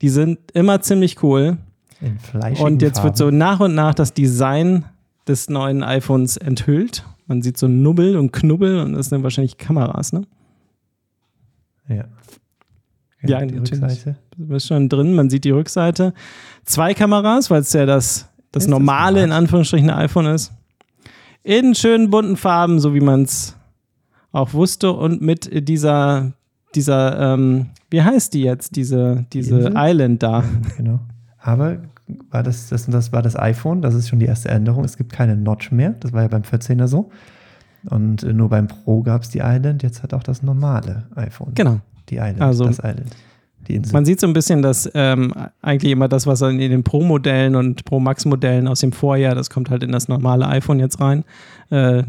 [0.00, 1.58] Die sind immer ziemlich cool.
[2.58, 3.38] Und jetzt wird so Farben.
[3.38, 4.84] nach und nach das Design
[5.26, 7.04] des neuen iPhones enthüllt.
[7.26, 10.22] Man sieht so Nubbel und Knubbel und das sind wahrscheinlich Kameras, ne?
[11.88, 12.04] Ja.
[13.22, 13.82] Ja, die natürlich.
[13.82, 14.16] Rückseite.
[14.36, 16.12] Du bist schon drin, man sieht die Rückseite.
[16.64, 19.32] Zwei Kameras, weil es ja das, das Ist das normale, in?
[19.32, 20.52] Anführungsstrichen, iPhone ist.
[21.42, 23.56] In schönen bunten Farben, so wie man es
[24.32, 24.92] auch wusste.
[24.92, 26.32] Und mit dieser,
[26.74, 29.74] dieser, ähm, wie heißt die jetzt, diese, diese Insel?
[29.76, 30.44] Island da.
[30.76, 31.00] Genau.
[31.46, 31.78] Aber
[32.30, 34.84] war das, das, das war das iPhone, das ist schon die erste Änderung.
[34.84, 35.94] Es gibt keine Notch mehr.
[36.00, 37.10] Das war ja beim 14er so.
[37.88, 39.84] Und nur beim Pro gab es die Island.
[39.84, 41.52] Jetzt hat auch das normale iPhone.
[41.54, 41.78] Genau.
[42.08, 42.40] Die Island.
[42.40, 43.14] Also- das Island.
[43.92, 47.84] Man sieht so ein bisschen, dass ähm, eigentlich immer das, was in den Pro-Modellen und
[47.84, 51.24] Pro-Max-Modellen aus dem Vorjahr, das kommt halt in das normale iPhone jetzt rein.
[51.70, 52.04] Äh,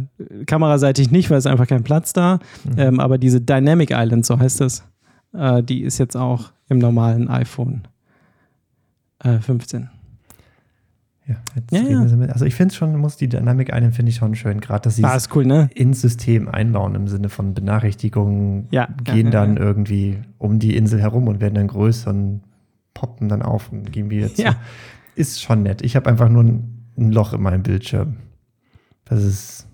[0.46, 2.36] kameraseitig nicht, weil es einfach kein Platz da.
[2.64, 2.72] Mhm.
[2.78, 4.84] Ähm, aber diese Dynamic Island, so heißt es,
[5.34, 7.88] äh, die ist jetzt auch im normalen iPhone
[9.36, 9.90] äh, 15.
[11.28, 12.02] ja, jetzt Ja, ja.
[12.02, 14.36] wir so mit- Also ich finde es schon, muss die Dynamic Island finde ich schon
[14.36, 14.62] schön.
[14.62, 15.70] Gerade, dass sie Ah, es cool, ne?
[15.76, 21.28] ins System einbauen im Sinne von Benachrichtigungen Ja, gehen dann irgendwie um die Insel herum
[21.28, 22.42] und werden dann größer und
[22.94, 24.42] poppen dann auf und gehen wieder zu.
[24.42, 24.56] Ja.
[25.16, 25.82] Ist schon nett.
[25.82, 28.18] Ich habe einfach nur ein, ein Loch in meinem Bildschirm.
[29.06, 29.67] Das ist.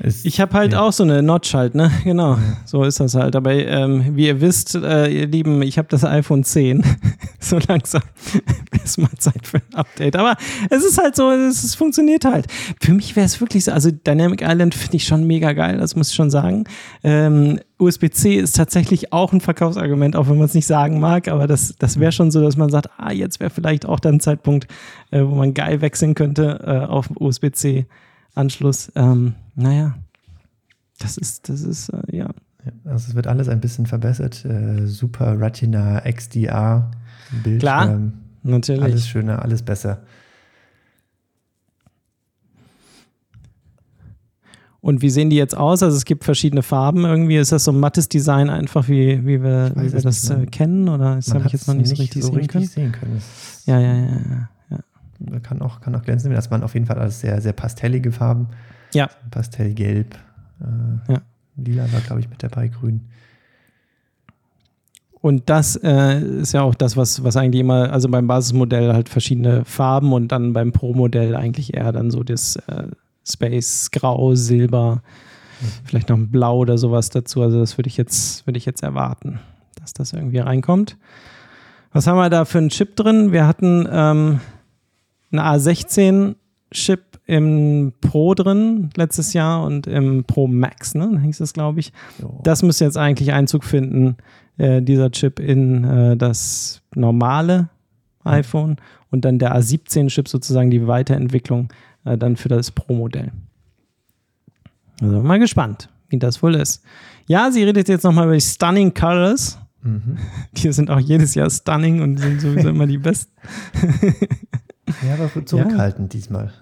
[0.00, 0.80] Ist Ich habe halt ja.
[0.80, 1.90] auch so eine Notch halt, ne?
[2.04, 3.36] Genau, so ist das halt.
[3.36, 6.84] Aber ähm, wie ihr wisst, äh, ihr Lieben, ich habe das iPhone 10.
[7.40, 8.02] so langsam
[8.84, 10.16] ist mal Zeit für ein Update.
[10.16, 10.36] Aber
[10.70, 12.46] es ist halt so, es, es funktioniert halt.
[12.80, 15.96] Für mich wäre es wirklich so, also Dynamic Island finde ich schon mega geil, das
[15.96, 16.64] muss ich schon sagen.
[17.02, 21.46] Ähm, USB-C ist tatsächlich auch ein Verkaufsargument, auch wenn man es nicht sagen mag, aber
[21.46, 24.20] das, das wäre schon so, dass man sagt, ah, jetzt wäre vielleicht auch dann ein
[24.20, 24.66] Zeitpunkt,
[25.10, 27.10] äh, wo man geil wechseln könnte äh, auf
[28.36, 28.92] USB-C-Anschluss.
[28.94, 29.94] Ähm, naja,
[30.98, 32.28] das ist, das ist, äh, ja.
[32.84, 34.44] Also es wird alles ein bisschen verbessert.
[34.44, 36.90] Äh, Super Retina XDR
[37.42, 37.58] Bildschirm.
[37.58, 38.00] Klar,
[38.42, 38.82] Natürlich.
[38.82, 40.02] Alles schöner, alles besser.
[44.80, 45.82] Und wie sehen die jetzt aus?
[45.82, 47.36] Also es gibt verschiedene Farben irgendwie.
[47.36, 50.88] Ist das so ein mattes Design einfach, wie, wie wir, wie wir das äh, kennen?
[50.88, 52.66] Oder das habe ich jetzt noch nicht so richtig so sehen richtig können?
[52.68, 53.22] sehen können.
[53.64, 54.48] Ja, ja, ja, ja,
[55.42, 56.32] kann auch, kann auch glänzen.
[56.32, 58.48] Das waren auf jeden Fall alles sehr, sehr pastellige Farben.
[58.92, 59.08] Ja.
[59.30, 60.14] Pastellgelb.
[60.60, 61.20] Äh, Ja.
[61.56, 63.00] Lila war, glaube ich, mit dabei, grün.
[65.20, 69.08] Und das äh, ist ja auch das, was, was eigentlich immer, also beim Basismodell halt
[69.08, 72.84] verschiedene Farben und dann beim Pro-Modell eigentlich eher dann so das äh,
[73.26, 75.02] Space, Grau, Silber,
[75.84, 77.42] vielleicht noch ein Blau oder sowas dazu.
[77.42, 79.40] Also das würde ich jetzt, würde ich jetzt erwarten,
[79.80, 80.96] dass das irgendwie reinkommt.
[81.92, 83.32] Was haben wir da für einen Chip drin?
[83.32, 84.40] Wir hatten ähm,
[85.30, 91.20] einen A16-Chip im Pro drin letztes Jahr und im Pro Max, ne?
[91.22, 91.92] Hieß es, glaube ich.
[92.20, 92.40] Jo.
[92.44, 94.16] Das müsste jetzt eigentlich Einzug finden,
[94.58, 97.68] äh, dieser Chip in äh, das normale
[98.24, 98.76] iPhone
[99.10, 101.68] und dann der A17-Chip sozusagen die Weiterentwicklung
[102.04, 103.32] äh, dann für das Pro-Modell.
[105.00, 106.82] Also mal gespannt, wie das wohl ist.
[107.26, 109.58] Ja, sie redet jetzt nochmal über die Stunning Colors.
[109.82, 110.18] Mhm.
[110.52, 113.32] Die sind auch jedes Jahr stunning und sind sowieso immer die besten.
[115.06, 116.52] Ja, aber zurückhaltend diesmal.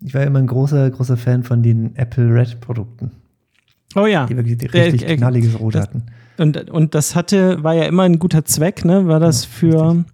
[0.00, 3.10] Ich war immer ein großer, großer Fan von den Apple Red Produkten,
[3.94, 4.26] Oh ja.
[4.26, 6.02] die wirklich die Äh, richtig äh, knalliges Rot das- hatten.
[6.38, 9.06] Und, und das hatte, war ja immer ein guter Zweck, ne?
[9.08, 10.04] War das Ja, für,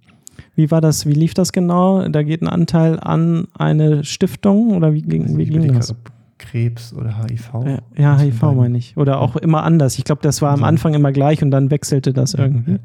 [0.55, 2.07] Wie war das, wie lief das genau?
[2.09, 5.94] Da geht ein Anteil an eine Stiftung oder wie, ging- wie ging das?
[6.38, 7.51] Krebs oder HIV.
[7.64, 8.96] Ja, ja HIV meine ich.
[8.96, 9.98] Oder auch immer anders.
[9.98, 10.66] Ich glaube, das war am Ja.
[10.66, 12.72] Anfang immer gleich und dann wechselte das irgendwie.
[12.72, 12.79] Ja,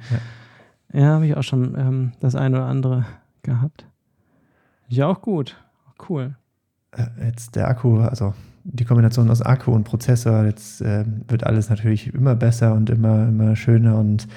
[0.94, 1.00] ja.
[1.02, 3.06] Ja, habe ich auch schon ähm, das eine oder andere
[3.44, 3.86] gehabt.
[4.88, 5.56] Ja, auch gut.
[6.10, 6.36] Cool.
[6.92, 11.70] Äh, Jetzt der Akku, also die Kombination aus Akku und Prozessor, jetzt äh, wird alles
[11.70, 14.28] natürlich immer besser und immer, immer schöner und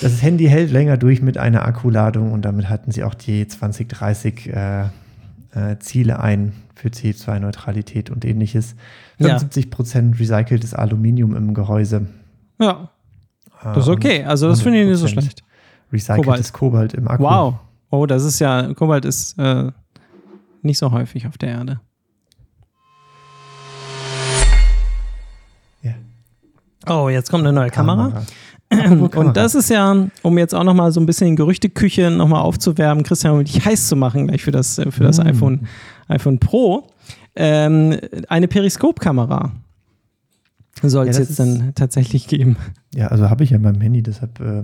[0.00, 4.46] das Handy hält länger durch mit einer Akkuladung und damit hatten sie auch die 2030
[4.48, 8.76] äh, äh, Ziele ein für CO2-Neutralität und ähnliches.
[9.18, 9.36] Ja.
[9.36, 12.06] 75% recyceltes Aluminium im Gehäuse.
[12.58, 12.90] Ja,
[13.62, 14.24] das ist Ähm, okay.
[14.24, 15.44] Also, das finde ich nicht so 100% schlecht.
[15.92, 16.94] Recyceltes Kobalt.
[16.94, 17.24] im Akku.
[17.24, 17.54] Wow.
[17.90, 19.70] Oh, das ist ja, Kobalt ist äh,
[20.62, 21.80] nicht so häufig auf der Erde.
[25.82, 25.92] Ja.
[26.88, 28.22] Oh, jetzt kommt eine neue Kamera.
[28.70, 29.06] Kamera.
[29.18, 33.34] Und das ist ja, um jetzt auch nochmal so ein bisschen Gerüchteküche nochmal aufzuwerben, Christian,
[33.34, 35.26] um dich heiß zu machen gleich für das, äh, für das Mm.
[35.26, 35.66] iPhone,
[36.06, 36.86] iPhone Pro,
[37.34, 37.98] ähm,
[38.28, 39.50] eine Periskopkamera
[40.88, 42.56] soll es Ja, das jetzt dann tatsächlich geben.
[42.94, 44.62] Ja, also habe ich ja in meinem Handy, deshalb äh,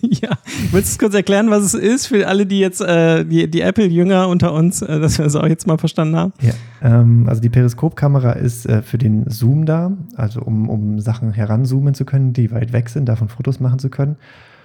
[0.00, 0.30] ja,
[0.70, 4.28] willst du kurz erklären, was es ist für alle, die jetzt, äh, die, die Apple-Jünger
[4.28, 6.32] unter uns, äh, dass wir es auch jetzt mal verstanden haben?
[6.40, 11.32] Ja, ähm, also die Periskopkamera ist äh, für den Zoom da, also um, um Sachen
[11.32, 14.16] heranzoomen zu können, die weit weg sind, davon Fotos machen zu können.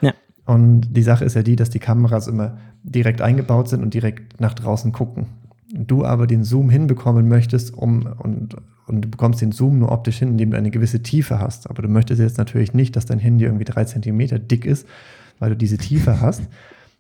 [0.01, 0.13] Ja.
[0.45, 4.39] Und die Sache ist ja die, dass die Kameras immer direkt eingebaut sind und direkt
[4.39, 5.27] nach draußen gucken.
[5.71, 8.55] Du aber den Zoom hinbekommen möchtest, um und,
[8.87, 11.69] und du bekommst den Zoom nur optisch hin, indem du eine gewisse Tiefe hast.
[11.69, 14.87] Aber du möchtest jetzt natürlich nicht, dass dein Handy irgendwie drei Zentimeter dick ist,
[15.37, 16.41] weil du diese Tiefe hast.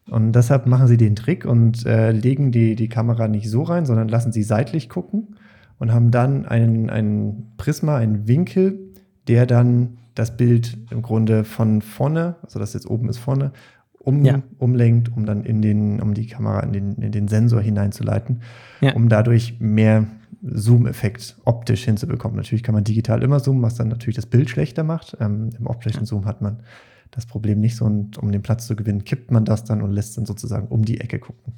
[0.09, 3.85] Und deshalb machen sie den Trick und äh, legen die, die Kamera nicht so rein,
[3.85, 5.35] sondern lassen sie seitlich gucken
[5.77, 8.79] und haben dann einen, einen Prisma, einen Winkel,
[9.27, 13.51] der dann das Bild im Grunde von vorne, also das jetzt oben ist vorne,
[14.09, 14.41] um, Ja.
[14.57, 18.41] umlenkt, um dann in den, um die Kamera in den, in den Sensor hineinzuleiten,
[18.81, 18.93] Ja.
[18.93, 20.05] um dadurch mehr
[20.41, 22.37] Zoom-Effekt optisch hinzubekommen.
[22.37, 25.17] Natürlich kann man digital immer zoomen, was dann natürlich das Bild schlechter macht.
[25.19, 26.59] Ähm, Im optischen Zoom hat man
[27.11, 29.91] das Problem nicht so und um den Platz zu gewinnen, kippt man das dann und
[29.91, 31.53] lässt dann sozusagen um die Ecke gucken.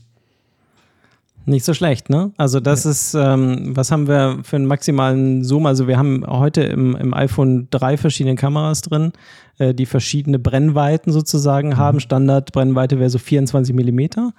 [1.46, 2.32] Nicht so schlecht, ne?
[2.38, 5.66] Also das ist, ähm, was haben wir für einen maximalen Zoom?
[5.66, 9.12] Also wir haben heute im, im iPhone drei verschiedene Kameras drin,
[9.58, 12.00] äh, die verschiedene Brennweiten sozusagen haben.
[12.00, 14.34] Standardbrennweite wäre so 24 Millimeter.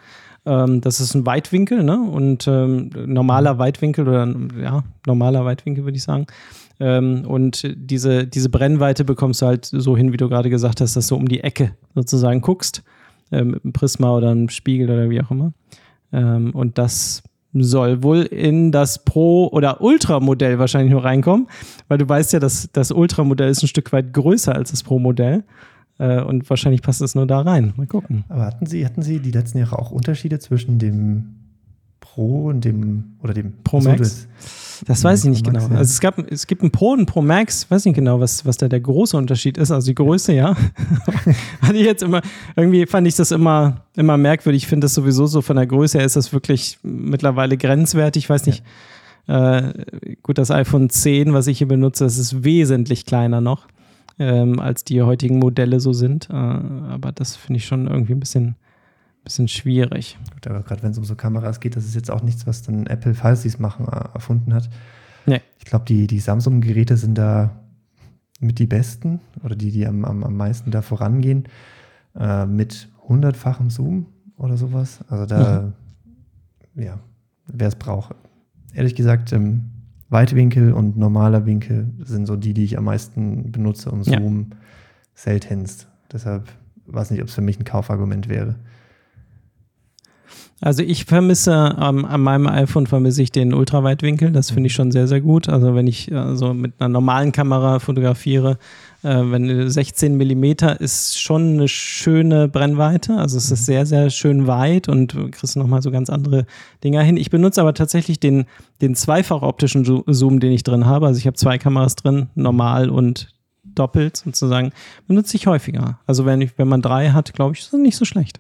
[0.47, 2.01] Ähm, das ist ein Weitwinkel, ne?
[2.01, 6.27] Und ähm, normaler Weitwinkel oder ja, normaler Weitwinkel würde ich sagen.
[6.79, 10.95] Ähm, und diese, diese Brennweite bekommst du halt so hin, wie du gerade gesagt hast,
[10.95, 12.85] dass du um die Ecke sozusagen guckst,
[13.33, 15.53] äh, mit einem Prisma oder einem Spiegel oder wie auch immer.
[16.13, 17.23] Ähm, und das
[17.55, 21.49] soll wohl in das Pro- oder Ultra-Modell wahrscheinlich nur reinkommen,
[21.89, 25.45] weil du weißt ja, dass das Ultra-Modell ist ein Stück weit größer als das Pro-Modell.
[25.99, 27.75] Äh, und wahrscheinlich passt es nur da rein.
[27.77, 28.25] Mal gucken.
[28.29, 31.37] Aber hatten Sie, hatten Sie die letzten Jahre auch Unterschiede zwischen dem
[32.01, 34.27] Pro und dem oder dem Pro Max?
[34.87, 35.75] Das- weiß ich nicht Pro Max, genau.
[35.75, 35.79] ja.
[35.81, 38.45] Also es gab, es gibt ein Pro und ein Pro Max, weiß nicht genau, was,
[38.45, 39.71] was da der große Unterschied ist.
[39.71, 40.57] Also die Größe, ja.
[41.63, 42.21] Hatte ich jetzt immer,
[42.57, 44.63] irgendwie fand ich das immer, immer merkwürdig.
[44.65, 48.25] Ich finde das sowieso so von der Größe her ist das wirklich mittlerweile grenzwertig.
[48.25, 48.63] Ich weiß nicht,
[49.29, 49.73] äh,
[50.23, 53.69] gut, das iPhone 10, was ich hier benutze, das ist wesentlich kleiner noch,
[54.19, 56.29] ähm, als die heutigen Modelle so sind.
[56.31, 58.57] Äh, aber das finde ich schon irgendwie ein bisschen,
[59.25, 60.19] bisschen schwierig.
[60.35, 62.63] Gut, aber gerade wenn es um so Kameras geht, das ist jetzt auch nichts, was
[62.63, 64.69] dann Apple, falls sie es machen, äh, erfunden hat.
[65.27, 65.41] Nee.
[65.59, 67.51] Ich glaube, die, die Samsung-Geräte sind da
[68.41, 71.45] mit die besten oder die, die am, am, am meisten da vorangehen.
[72.19, 74.07] Äh, mit hundertfachem Zoom
[74.37, 75.01] oder sowas.
[75.09, 75.73] Also da,
[76.75, 76.99] ja,
[77.47, 78.15] wer es braucht.
[78.75, 79.71] Ehrlich gesagt, ähm,
[80.09, 84.19] Weitwinkel und normaler Winkel sind so die, die ich am meisten benutze und Ja.
[84.19, 84.51] Zoom
[85.15, 85.89] seltenst.
[86.13, 86.49] Deshalb
[86.87, 88.57] weiß nicht, ob es für mich ein Kaufargument wäre.
[90.65, 94.31] Also ich vermisse ähm, an meinem iPhone vermisse ich den Ultraweitwinkel.
[94.31, 95.49] Das finde ich schon sehr, sehr gut.
[95.49, 98.59] Also wenn ich äh, so mit einer normalen Kamera fotografiere,
[99.03, 103.17] äh, wenn 16 Millimeter ist schon eine schöne Brennweite.
[103.17, 106.47] Also es ist sehr, sehr schön weit und kriegst nochmal so ganz andere
[106.85, 107.17] Dinger hin.
[107.17, 108.45] Ich benutze aber tatsächlich den,
[108.81, 111.09] den zweifach optischen Zo- Zoom, den ich drin habe.
[111.09, 114.71] Also ich habe zwei Kameras drin, normal und doppelt sozusagen.
[115.09, 115.99] Benutze ich häufiger.
[116.07, 118.39] Also wenn, ich, wenn man drei hat, glaube ich, ist das nicht so schlecht.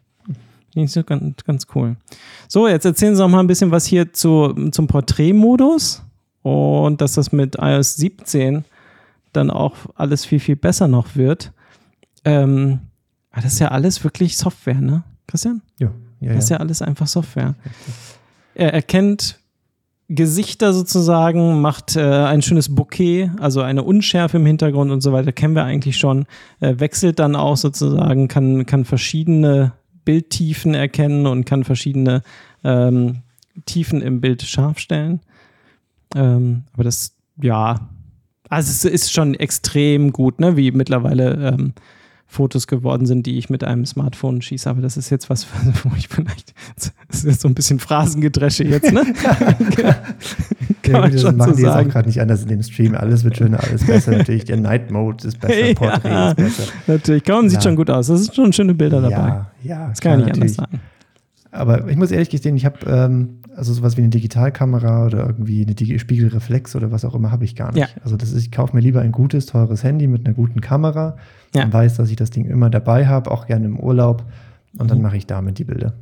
[0.74, 1.96] Nicht so ganz, ganz cool.
[2.48, 6.02] So, jetzt erzählen Sie noch mal ein bisschen was hier zu, zum Porträtmodus
[6.42, 8.64] und dass das mit iOS 17
[9.32, 11.52] dann auch alles viel, viel besser noch wird.
[12.24, 12.80] Ähm,
[13.30, 15.62] aber das ist ja alles wirklich Software, ne, Christian?
[15.78, 17.54] Ja, ja, Das ist ja alles einfach Software.
[18.54, 19.38] Er erkennt
[20.08, 25.32] Gesichter sozusagen, macht äh, ein schönes Bouquet, also eine Unschärfe im Hintergrund und so weiter,
[25.32, 26.26] kennen wir eigentlich schon.
[26.60, 29.72] Äh, wechselt dann auch sozusagen, kann, kann verschiedene
[30.04, 32.22] Bildtiefen erkennen und kann verschiedene
[32.64, 33.22] ähm,
[33.66, 35.20] Tiefen im Bild scharf stellen.
[36.14, 37.88] Ähm, aber das, ja,
[38.48, 41.72] also es ist schon extrem gut, ne, wie mittlerweile ähm,
[42.26, 44.68] Fotos geworden sind, die ich mit einem Smartphone schieße.
[44.68, 45.46] Aber das ist jetzt was,
[45.84, 46.54] wo ich vielleicht,
[47.08, 49.04] das ist so ein bisschen Phrasengedresche jetzt, ne?
[50.90, 52.94] Kann man das machen die jetzt auch gerade nicht anders in dem Stream.
[52.94, 54.10] Alles wird schöner, alles besser.
[54.16, 56.72] Natürlich, der Night Mode ist besser, Porträt ja, ist besser.
[56.86, 57.62] Natürlich, kaum, sieht ja.
[57.62, 58.08] schon gut aus.
[58.08, 59.16] Das sind schon schöne Bilder dabei.
[59.16, 59.88] Ja, ja.
[59.88, 60.80] Das kann ich nicht anders sagen.
[61.52, 65.66] Aber ich muss ehrlich gestehen, ich habe ähm, also sowas wie eine Digitalkamera oder irgendwie
[65.66, 67.94] eine Spiegelreflex oder was auch immer habe ich gar nicht.
[67.94, 68.02] Ja.
[68.02, 71.16] Also das ist, ich kaufe mir lieber ein gutes, teures Handy mit einer guten Kamera
[71.54, 71.64] ja.
[71.64, 74.24] und weiß, dass ich das Ding immer dabei habe, auch gerne im Urlaub.
[74.78, 75.04] Und dann mhm.
[75.04, 75.92] mache ich damit die Bilder.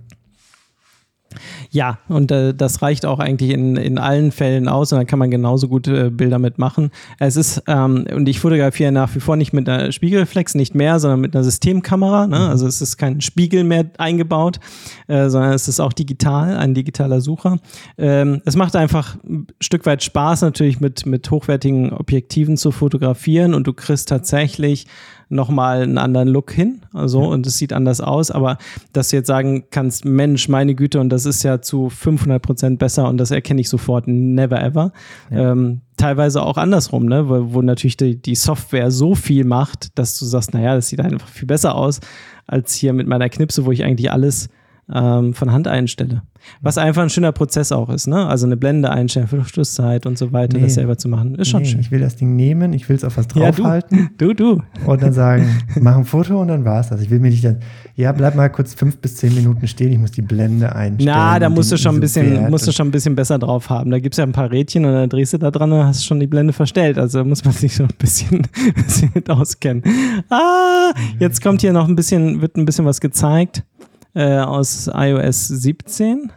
[1.71, 5.19] Ja, und äh, das reicht auch eigentlich in, in allen Fällen aus und dann kann
[5.19, 6.91] man genauso gut äh, Bilder mitmachen.
[7.19, 10.99] Es ist, ähm, und ich fotografiere nach wie vor nicht mit einer Spiegelreflex, nicht mehr,
[10.99, 12.27] sondern mit einer Systemkamera.
[12.27, 12.39] Ne?
[12.39, 12.45] Mhm.
[12.45, 14.59] Also es ist kein Spiegel mehr eingebaut,
[15.07, 17.59] äh, sondern es ist auch digital, ein digitaler Sucher.
[17.99, 23.55] Ähm, es macht einfach ein Stück weit Spaß, natürlich mit, mit hochwertigen Objektiven zu fotografieren
[23.55, 24.87] und du kriegst tatsächlich
[25.31, 26.83] nochmal einen anderen Look hin.
[26.93, 27.29] Also, ja.
[27.29, 28.31] und es sieht anders aus.
[28.31, 28.59] Aber
[28.93, 32.79] dass du jetzt sagen kannst, Mensch, meine Güte, und das ist ja zu 500 Prozent
[32.79, 34.93] besser und das erkenne ich sofort, never ever.
[35.31, 35.53] Ja.
[35.53, 37.29] Ähm, teilweise auch andersrum, ne?
[37.29, 41.01] wo, wo natürlich die, die, Software so viel macht, dass du sagst, naja, das sieht
[41.01, 42.01] einfach viel besser aus
[42.47, 44.49] als hier mit meiner Knipse, wo ich eigentlich alles
[44.93, 46.23] ähm, von Hand einstelle.
[46.63, 48.27] Was einfach ein schöner Prozess auch ist, ne?
[48.27, 51.35] Also eine Blende einstellen, Verschlusszeit und so weiter, nee, das selber zu machen.
[51.35, 51.81] Ist schon nee, schön.
[51.81, 53.99] Ich will das Ding nehmen, ich will es auf was draufhalten.
[53.99, 54.63] Ja, du, du, du.
[54.91, 55.47] Und dann sagen,
[55.81, 57.03] mach ein Foto und dann war es das.
[57.03, 57.59] Ich will mir nicht dann,
[57.95, 61.15] ja, bleib mal kurz fünf bis zehn Minuten stehen, ich muss die Blende einstellen.
[61.15, 63.91] Na, da musst du schon ein bisschen, musst du schon ein bisschen besser drauf haben.
[63.91, 66.05] Da gibt es ja ein paar Rädchen und dann drehst du da dran und hast
[66.05, 66.99] schon die Blende verstellt.
[66.99, 69.83] Also da muss man sich so ein bisschen, bisschen mit auskennen.
[70.31, 73.65] Ah, jetzt kommt hier noch ein bisschen, wird ein bisschen was gezeigt
[74.15, 76.33] äh, aus iOS 17.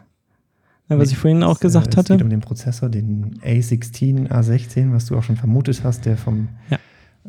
[0.90, 2.14] Ja, was ich vorhin auch gesagt äh, hatte.
[2.14, 6.18] Es geht um den Prozessor, den A16, A16, was du auch schon vermutet hast, der
[6.18, 6.78] vom ja.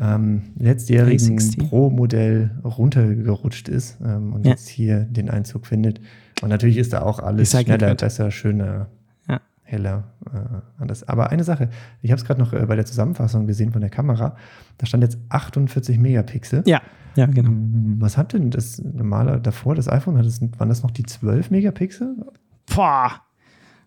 [0.01, 4.53] ähm, letztjährigen Pro-Modell runtergerutscht ist ähm, und ja.
[4.53, 6.01] jetzt hier den Einzug findet.
[6.43, 8.89] Und natürlich ist da auch alles schneller, besser, schöner.
[9.65, 10.05] Heller.
[10.33, 10.39] Äh,
[10.81, 11.09] anders.
[11.09, 11.71] Aber eine Sache,
[12.03, 14.37] ich habe es gerade noch äh, bei der Zusammenfassung gesehen von der Kamera,
[14.79, 16.63] da stand jetzt 48 Megapixel.
[16.67, 16.81] Ja.
[17.17, 17.51] Ja, genau.
[18.01, 20.19] Was hat denn das normale davor, das iPhone?
[20.19, 22.17] Hat das, waren das noch die 12 Megapixel?
[22.75, 23.13] Boah,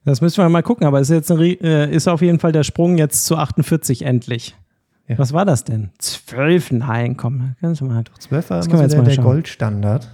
[0.05, 2.63] das müssen wir mal gucken, aber ist, jetzt ein, äh, ist auf jeden Fall der
[2.63, 4.55] Sprung jetzt zu 48 endlich.
[5.07, 5.17] Ja.
[5.17, 5.89] Was war das denn?
[5.99, 6.71] 12?
[6.71, 8.03] Nein, komm, kannst du mal.
[8.03, 10.09] Doch, 12 war immer so der, der Goldstandard.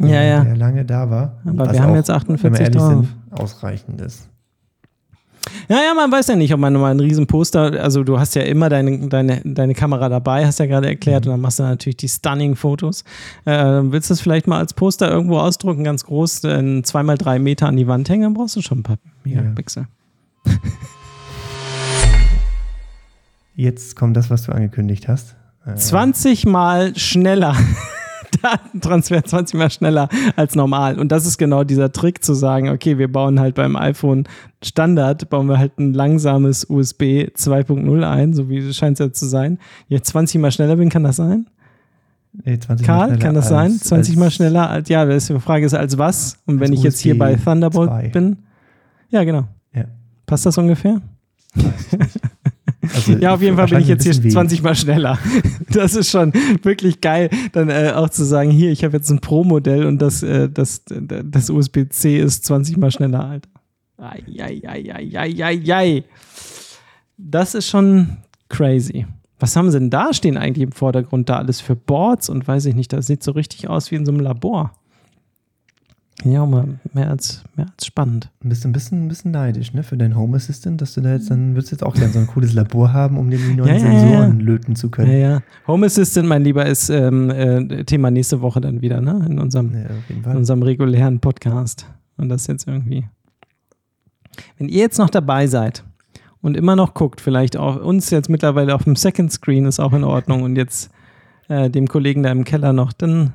[0.00, 0.44] Ja, ja.
[0.44, 1.38] Der lange da war.
[1.44, 3.04] Aber wir haben jetzt 48 wenn wir ehrlich drauf.
[3.04, 4.28] Sind, ausreichend ist.
[5.68, 8.34] Ja, ja, man weiß ja nicht, ob man mal einen riesen Poster, also du hast
[8.34, 11.30] ja immer deine, deine, deine Kamera dabei, hast ja gerade erklärt, mhm.
[11.30, 13.04] und dann machst du natürlich die stunning Fotos.
[13.44, 17.38] Äh, willst du es vielleicht mal als Poster irgendwo ausdrucken, ganz groß, äh, zweimal drei
[17.38, 19.86] Meter an die Wand hängen, dann brauchst du schon ein paar Megapixel.
[20.46, 20.52] Ja.
[23.54, 25.34] Jetzt kommt das, was du angekündigt hast.
[25.74, 27.56] 20 äh, mal schneller.
[28.42, 30.98] Datentransfer 20 mal schneller als normal.
[30.98, 34.24] Und das ist genau dieser Trick zu sagen, okay, wir bauen halt beim iPhone
[34.62, 39.12] Standard, bauen wir halt ein langsames USB 2.0 ein, so wie es scheint es ja
[39.12, 39.58] zu sein.
[39.88, 41.46] Jetzt 20 mal schneller bin, kann das sein?
[42.44, 44.02] Nee, 20 Karl, kann das als, sein?
[44.04, 46.38] 20 mal schneller als, ja, die Frage ist als was?
[46.46, 48.08] Und wenn ich jetzt hier bei Thunderbolt 2.
[48.08, 48.36] bin?
[49.10, 49.44] Ja, genau.
[49.74, 49.84] Ja.
[50.26, 51.00] Passt das ungefähr?
[52.94, 55.18] Also ja, auf jeden Fall bin ich jetzt hier 20 Mal schneller.
[55.70, 59.20] Das ist schon wirklich geil, dann äh, auch zu sagen, hier, ich habe jetzt ein
[59.20, 63.50] Pro-Modell und das, äh, das, das USB-C ist 20 Mal schneller, Alter.
[63.98, 66.04] Eieieiei.
[67.18, 68.16] Das ist schon
[68.48, 69.06] crazy.
[69.40, 72.66] Was haben sie denn da stehen eigentlich im Vordergrund da alles für Boards und weiß
[72.66, 74.72] ich nicht, das sieht so richtig aus wie in so einem Labor.
[76.24, 78.30] Ja, mal mehr als, mehr als spannend.
[78.40, 81.30] Bist ein bisschen, ein bisschen neidisch, ne, für deinen Home Assistant, dass du da jetzt,
[81.30, 83.74] dann würdest du jetzt auch gerne so ein cooles Labor haben, um den die neuen
[83.74, 85.12] ja, Sensoren ja, löten zu können.
[85.12, 85.42] Ja, ja.
[85.68, 89.72] Home Assistant, mein Lieber, ist ähm, äh, Thema nächste Woche dann wieder, ne, in unserem,
[90.08, 91.86] in unserem regulären Podcast.
[92.16, 93.06] Und das jetzt irgendwie.
[94.56, 95.84] Wenn ihr jetzt noch dabei seid
[96.42, 99.92] und immer noch guckt, vielleicht auch uns jetzt mittlerweile auf dem Second Screen ist auch
[99.92, 100.90] in Ordnung und jetzt
[101.46, 103.34] äh, dem Kollegen da im Keller noch, dann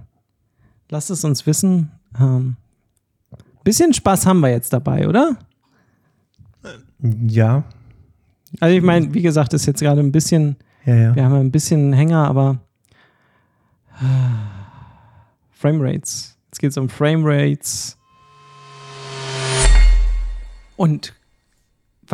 [0.90, 1.92] lasst es uns wissen.
[2.20, 2.58] Ähm,
[3.64, 5.38] Bisschen Spaß haben wir jetzt dabei, oder?
[7.28, 7.64] Ja.
[8.60, 11.16] Also ich meine, wie gesagt, ist jetzt gerade ein bisschen, ja, ja.
[11.16, 12.60] wir haben ein bisschen einen Hänger, aber
[15.52, 16.38] Framerates.
[16.48, 17.98] Jetzt geht es um Framerates.
[20.76, 21.14] Und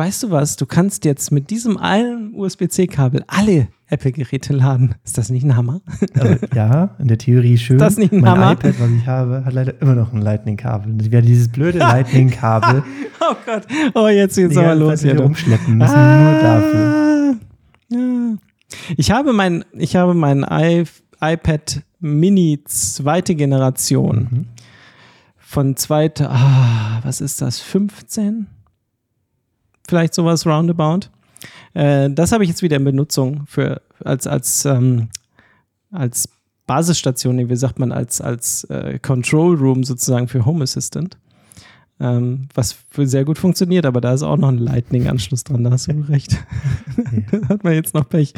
[0.00, 0.56] weißt du was?
[0.56, 4.94] Du kannst jetzt mit diesem einen USB-C-Kabel alle Apple-Geräte laden.
[5.04, 5.82] Ist das nicht ein Hammer?
[6.14, 7.76] Also, ja, in der Theorie schön.
[7.76, 8.52] Das ist nicht ein mein Hammer?
[8.52, 10.94] iPad, was ich habe, hat leider immer noch ein Lightning-Kabel.
[10.96, 12.82] Das wäre dieses blöde Lightning-Kabel.
[13.22, 13.64] Oh Gott.
[13.94, 15.22] Oh, jetzt geht's aber los Zeit hier.
[15.22, 16.80] umschleppen müssen, nur dafür.
[16.80, 17.34] Ah,
[17.90, 18.36] ja.
[18.96, 20.84] Ich habe mein, ich habe mein I,
[21.20, 24.46] iPad Mini zweite Generation Mhm.
[25.36, 28.46] von zweite, ah, was ist das, 15?
[29.90, 31.08] Vielleicht sowas roundabout.
[31.74, 35.08] Äh, das habe ich jetzt wieder in Benutzung für, als, als, ähm,
[35.90, 36.28] als
[36.68, 41.18] Basisstation, wie sagt man, als, als äh, Control Room sozusagen für Home Assistant.
[42.00, 45.86] Ähm, was sehr gut funktioniert, aber da ist auch noch ein Lightning-Anschluss dran, da hast
[45.88, 46.38] du recht.
[47.30, 48.32] da hat man jetzt noch Pech.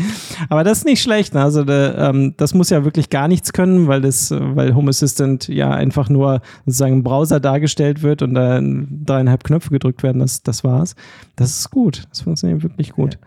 [0.48, 1.34] Aber das ist nicht schlecht.
[1.34, 1.42] Ne?
[1.42, 5.46] Also der, ähm, das muss ja wirklich gar nichts können, weil das, weil Home Assistant
[5.46, 10.18] ja einfach nur sozusagen im Browser dargestellt wird und da dreieinhalb Knöpfe gedrückt werden.
[10.18, 10.96] Das, das war's.
[11.36, 12.04] Das ist gut.
[12.10, 13.18] Das funktioniert wirklich gut.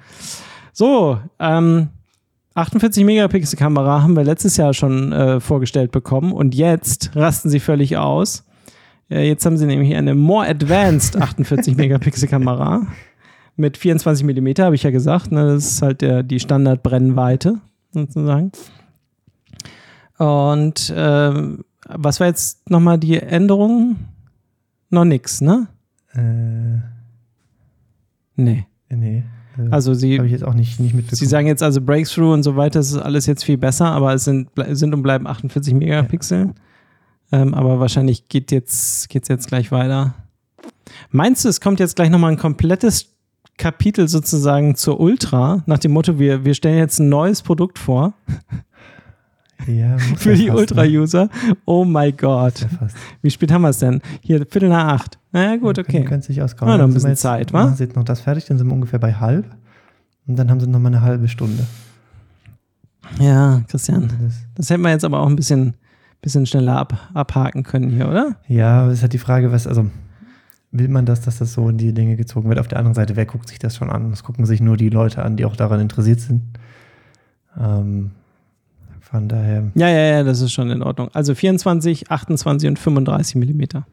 [0.73, 1.87] So, ähm,
[2.55, 7.59] 48 Megapixel Kamera haben wir letztes Jahr schon äh, vorgestellt bekommen und jetzt rasten sie
[7.59, 8.44] völlig aus.
[9.09, 12.87] Äh, jetzt haben sie nämlich eine more advanced 48 Megapixel Kamera
[13.55, 15.31] mit 24 Millimeter, habe ich ja gesagt.
[15.31, 15.45] Ne?
[15.45, 17.59] Das ist halt der, die Standardbrennweite
[17.91, 18.51] sozusagen.
[20.17, 23.97] Und ähm, was war jetzt nochmal die Änderung?
[24.89, 25.67] Noch nix, ne?
[26.13, 26.79] Äh,
[28.37, 28.65] Nee.
[28.89, 29.23] nee.
[29.57, 31.17] Äh, Also sie, ich jetzt auch nicht, nicht mitbekommen.
[31.17, 34.13] Sie sagen jetzt also Breakthrough und so weiter, das ist alles jetzt viel besser, aber
[34.13, 36.53] es sind, sind und bleiben 48 Megapixel.
[37.31, 40.13] Ähm, aber wahrscheinlich geht jetzt, geht's jetzt gleich weiter.
[41.09, 43.07] Meinst du, es kommt jetzt gleich nochmal ein komplettes
[43.57, 48.13] Kapitel sozusagen zur Ultra, nach dem Motto, wir, wir stellen jetzt ein neues Produkt vor
[49.67, 50.55] ja, für die ne?
[50.55, 51.29] Ultra-User?
[51.63, 52.67] Oh mein Gott.
[53.21, 54.01] Wie spät haben wir es denn?
[54.21, 55.17] Hier, Viertel nach acht.
[55.31, 56.03] Naja, gut, okay.
[56.03, 56.71] Können sich auskommen.
[56.73, 57.69] Ja, noch ein Dann sind bisschen jetzt- Zeit, wa?
[57.73, 59.45] Sie jetzt noch das fertig, dann sind wir ungefähr bei halb.
[60.27, 61.65] Und dann haben sie noch mal eine halbe Stunde.
[63.19, 64.09] Ja, Christian.
[64.21, 65.75] Das, Das hätten wir jetzt aber auch ein bisschen,
[66.21, 68.35] bisschen schneller ab, abhaken können hier, oder?
[68.47, 69.89] ja, es ist halt die Frage, was, also
[70.71, 72.59] will man das, dass das so in die Dinge gezogen wird?
[72.59, 74.09] Auf der anderen Seite, wer guckt sich das schon an?
[74.09, 76.41] Das gucken sich nur die Leute an, die auch daran interessiert sind.
[77.59, 78.11] Ähm,
[78.99, 81.09] von daher, Ja, ja, ja, das ist schon in Ordnung.
[81.13, 83.85] Also 24, 28 und 35 Millimeter.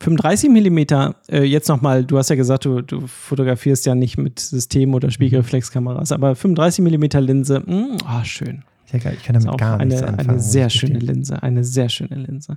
[0.00, 4.38] 35 Millimeter, äh, jetzt nochmal, du hast ja gesagt, du, du fotografierst ja nicht mit
[4.38, 8.62] System- oder Spiegelreflexkameras, aber 35 Millimeter Linse, mh, ah, schön.
[8.96, 10.30] Geil, ich kann damit auch gar nichts eine, anfangen.
[10.30, 10.98] eine sehr ich schöne.
[10.98, 12.56] Linse, eine sehr schöne Linse.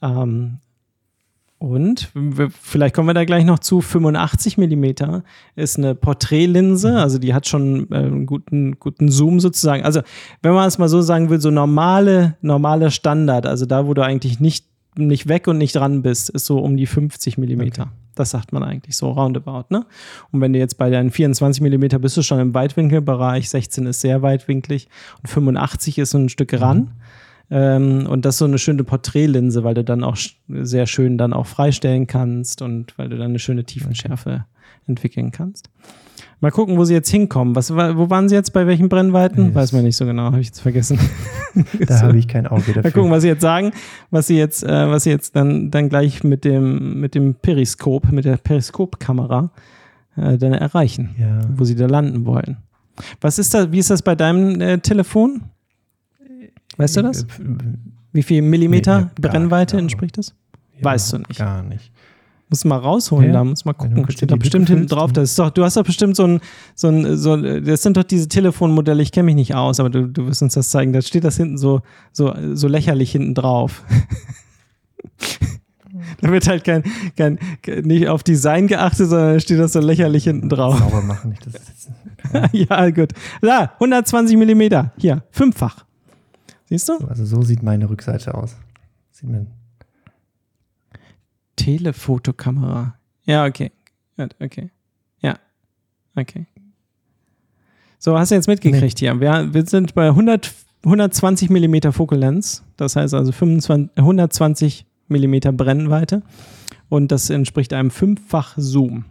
[0.00, 0.58] Ähm,
[1.58, 2.10] und
[2.60, 3.80] vielleicht kommen wir da gleich noch zu.
[3.80, 5.24] 85 Millimeter
[5.56, 9.82] ist eine Porträtlinse, also die hat schon äh, einen guten, guten Zoom sozusagen.
[9.82, 10.02] Also,
[10.42, 14.02] wenn man es mal so sagen will, so normale, normale Standard, also da, wo du
[14.02, 14.66] eigentlich nicht,
[14.96, 17.92] nicht weg und nicht dran bist, ist so um die 50 Millimeter.
[18.14, 19.86] Das sagt man eigentlich so roundabout, ne?
[20.30, 24.00] Und wenn du jetzt bei deinen 24 Millimeter bist du schon im Weitwinkelbereich, 16 ist
[24.00, 24.88] sehr weitwinklig
[25.22, 26.92] und 85 ist so ein Stück ran.
[27.50, 30.16] Ähm, und das ist so eine schöne Porträtlinse, weil du dann auch
[30.48, 34.46] sehr schön dann auch freistellen kannst und weil du dann eine schöne Tiefenschärfe
[34.86, 35.70] entwickeln kannst.
[36.40, 37.54] Mal gucken, wo sie jetzt hinkommen.
[37.56, 38.52] Was, wa- wo waren sie jetzt?
[38.52, 39.46] Bei welchen Brennweiten?
[39.46, 39.54] Yes.
[39.54, 40.98] Weiß man nicht so genau, habe ich jetzt vergessen.
[41.86, 42.90] Da habe ich kein Auge Mal dafür.
[42.90, 43.70] gucken, was sie jetzt sagen,
[44.10, 48.10] was sie jetzt, äh, was sie jetzt dann, dann gleich mit dem, mit dem Periskop,
[48.10, 49.50] mit der Periskopkamera
[50.16, 51.38] äh, dann erreichen, ja.
[51.56, 52.56] wo sie da landen wollen.
[53.20, 55.42] Was ist da, wie ist das bei deinem äh, Telefon?
[56.76, 57.22] Weißt du das?
[57.22, 57.26] Äh,
[58.12, 60.34] Wie viel Millimeter Nee, Brennweite entspricht das?
[60.76, 61.38] Ja, Weißt du nicht.
[61.38, 61.92] Gar nicht.
[62.54, 64.08] Musst du mal rausholen, Ja, da muss mal gucken.
[64.12, 65.12] Steht da bestimmt hinten drauf.
[65.12, 66.40] Das, ist doch, du hast doch bestimmt so ein,
[66.76, 70.06] so ein, so das sind doch diese Telefonmodelle, ich kenne mich nicht aus, aber du,
[70.06, 70.92] du wirst uns das zeigen.
[70.92, 71.80] Da steht das hinten so,
[72.12, 73.82] so, so lächerlich hinten drauf.
[76.20, 76.84] da wird halt kein,
[77.16, 77.40] kein,
[77.82, 80.78] nicht auf Design geachtet, sondern da steht das so lächerlich hinten drauf.
[80.78, 81.90] Sauber machen, nicht das jetzt,
[82.70, 83.14] ja, gut.
[83.40, 84.92] Da, 120 Millimeter.
[84.96, 85.84] Hier, fünffach.
[86.66, 86.98] Siehst du?
[87.08, 88.54] Also so sieht meine Rückseite aus.
[89.10, 89.48] Sieht man.
[91.56, 92.96] Telefotokamera.
[93.24, 93.72] Ja, okay.
[94.40, 94.70] Okay.
[95.20, 95.38] Ja,
[96.14, 96.46] okay.
[97.98, 99.18] So, hast du jetzt mitgekriegt hier.
[99.20, 100.52] Wir, wir sind bei 100,
[100.84, 102.62] 120 Millimeter Focal Length.
[102.76, 106.22] Das heißt also 25, 120 Millimeter Brennweite.
[106.88, 109.06] Und das entspricht einem fünffach Zoom.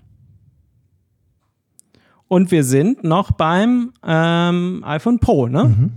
[2.27, 5.65] Und wir sind noch beim ähm, iPhone Pro, ne?
[5.65, 5.91] Mhm.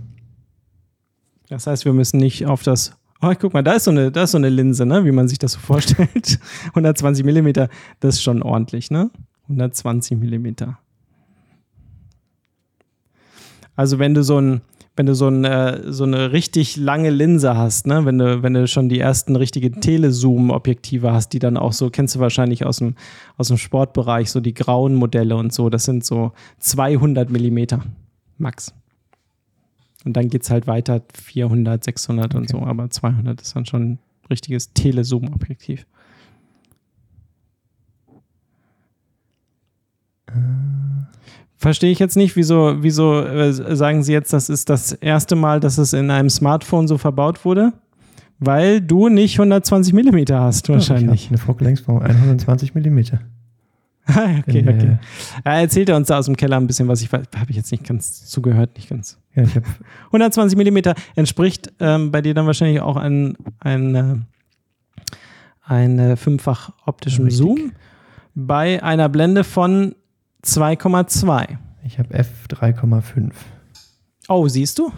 [1.49, 2.93] Das heißt, wir müssen nicht auf das.
[3.21, 5.03] Oh, guck mal, da ist so eine, da ist so eine Linse, ne?
[5.05, 6.39] wie man sich das so vorstellt.
[6.69, 9.09] 120 Millimeter, das ist schon ordentlich, ne?
[9.43, 10.77] 120 Millimeter.
[13.75, 14.61] Also wenn du so ein,
[14.95, 18.05] wenn du so, ein, äh, so eine richtig lange Linse hast, ne?
[18.05, 22.15] wenn, du, wenn du schon die ersten richtigen Telezoom-Objektive hast, die dann auch so, kennst
[22.15, 22.95] du wahrscheinlich aus dem,
[23.37, 27.83] aus dem Sportbereich, so die grauen Modelle und so, das sind so 200 Millimeter
[28.37, 28.73] max.
[30.05, 33.91] Und dann geht es halt weiter 400, 600 und so, aber 200 ist dann schon
[33.91, 35.85] ein richtiges Telezoom-Objektiv.
[41.57, 45.59] Verstehe ich jetzt nicht, wieso, wieso äh, sagen Sie jetzt, das ist das erste Mal,
[45.59, 47.73] dass es in einem Smartphone so verbaut wurde?
[48.39, 51.21] Weil du nicht 120 Millimeter hast, wahrscheinlich.
[51.21, 53.21] Ich habe eine Focal-Längsform 120 Millimeter.
[54.15, 54.97] Ah, okay, In okay.
[55.43, 57.01] Er erzählt er uns da aus dem Keller ein bisschen was.
[57.01, 59.17] Ich habe ich jetzt nicht ganz zugehört, nicht ganz.
[59.35, 59.65] Ja, ich habe
[60.07, 64.15] 120 Millimeter entspricht ähm, bei dir dann wahrscheinlich auch ein, ein, äh,
[65.63, 67.39] ein äh, fünffach optischem Richtig.
[67.39, 67.71] Zoom
[68.33, 69.95] bei einer Blende von
[70.43, 71.57] 2,2.
[71.83, 73.31] ich hab f3,5.
[74.29, 74.91] Oh, siehst du?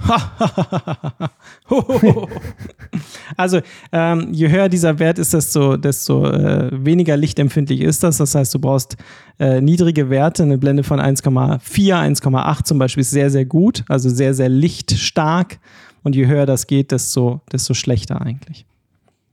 [3.37, 3.59] also,
[3.91, 8.17] ähm, je höher dieser Wert ist, desto, desto äh, weniger lichtempfindlich ist das.
[8.17, 8.97] Das heißt, du brauchst
[9.37, 10.41] äh, niedrige Werte.
[10.41, 15.59] Eine Blende von 1,4, 1,8 zum Beispiel ist sehr, sehr gut, also sehr, sehr lichtstark.
[16.01, 18.65] Und je höher das geht, desto, desto schlechter eigentlich.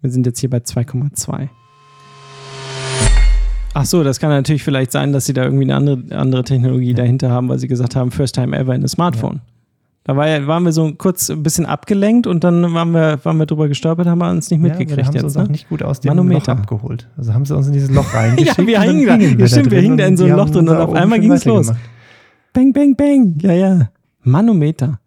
[0.02, 1.48] Wir sind jetzt hier bei 2,2.
[3.72, 6.92] Ach so, das kann natürlich vielleicht sein, dass sie da irgendwie eine andere, andere Technologie
[6.92, 9.40] dahinter haben, weil sie gesagt haben, first time ever in a Smartphone.
[10.08, 13.38] Da war ja, waren wir so kurz ein bisschen abgelenkt und dann waren wir, waren
[13.38, 15.24] wir drüber gestolpert, haben wir uns nicht Ja, mitgekriegt haben sie jetzt.
[15.24, 15.48] uns auch Ne?
[15.50, 16.52] nicht gut aus dem Manometer.
[16.54, 17.08] Loch abgeholt.
[17.16, 18.56] Also haben sie uns in dieses Loch reingeschickt.
[18.56, 19.16] Ja, wir hingen da.
[19.16, 21.44] Ja, stimmt, wir hingen da in so einem Loch drin und auf einmal schon ging's
[21.44, 21.72] los.
[22.52, 23.34] Bang, bang, bang.
[23.40, 23.90] Ja, ja.
[24.22, 25.00] Manometer.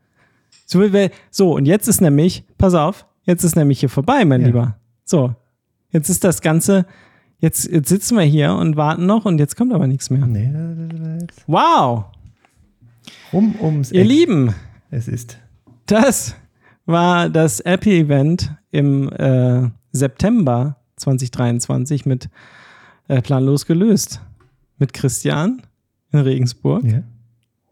[0.66, 4.41] So, wir- so, und jetzt ist nämlich, pass auf, jetzt ist nämlich hier vorbei, mein
[4.41, 4.47] Ja.
[4.47, 4.76] Lieber.
[5.06, 5.34] So,
[5.91, 6.86] jetzt ist das Ganze,
[7.39, 10.26] jetzt, jetzt sitzen wir hier und warten noch und jetzt kommt aber nichts mehr.
[10.28, 10.52] Nee,
[11.22, 12.04] jetzt Wow,
[13.34, 14.08] rum ums ihr Eck.
[14.08, 14.54] Lieben,
[14.92, 15.38] Es ist.
[15.86, 16.36] das
[16.86, 22.30] war das Apple-Event im äh, September 2023 mit
[23.08, 24.22] äh, Planlos gelöst.
[24.78, 25.62] Mit Christian
[26.12, 26.84] in Regensburg.
[26.86, 27.04] Ja.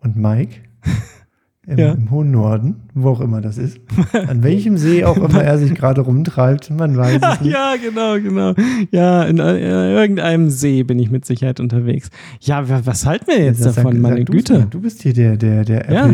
[0.01, 0.57] Und Mike
[1.65, 1.93] im, Ja.
[1.93, 3.79] im hohen Norden, wo auch immer das ist.
[4.27, 7.53] An welchem See auch immer er sich gerade rumtreibt, man weiß es nicht.
[7.53, 8.53] Ja, genau, genau.
[8.91, 12.09] Ja, in, äh, irgendeinem See bin ich mit Sicherheit unterwegs.
[12.41, 14.25] Ja, wa- was halten wir jetzt Sag- davon, sag meine mal.
[14.25, 14.67] Güte?
[14.69, 16.07] Du bist hier der, der, der Ja.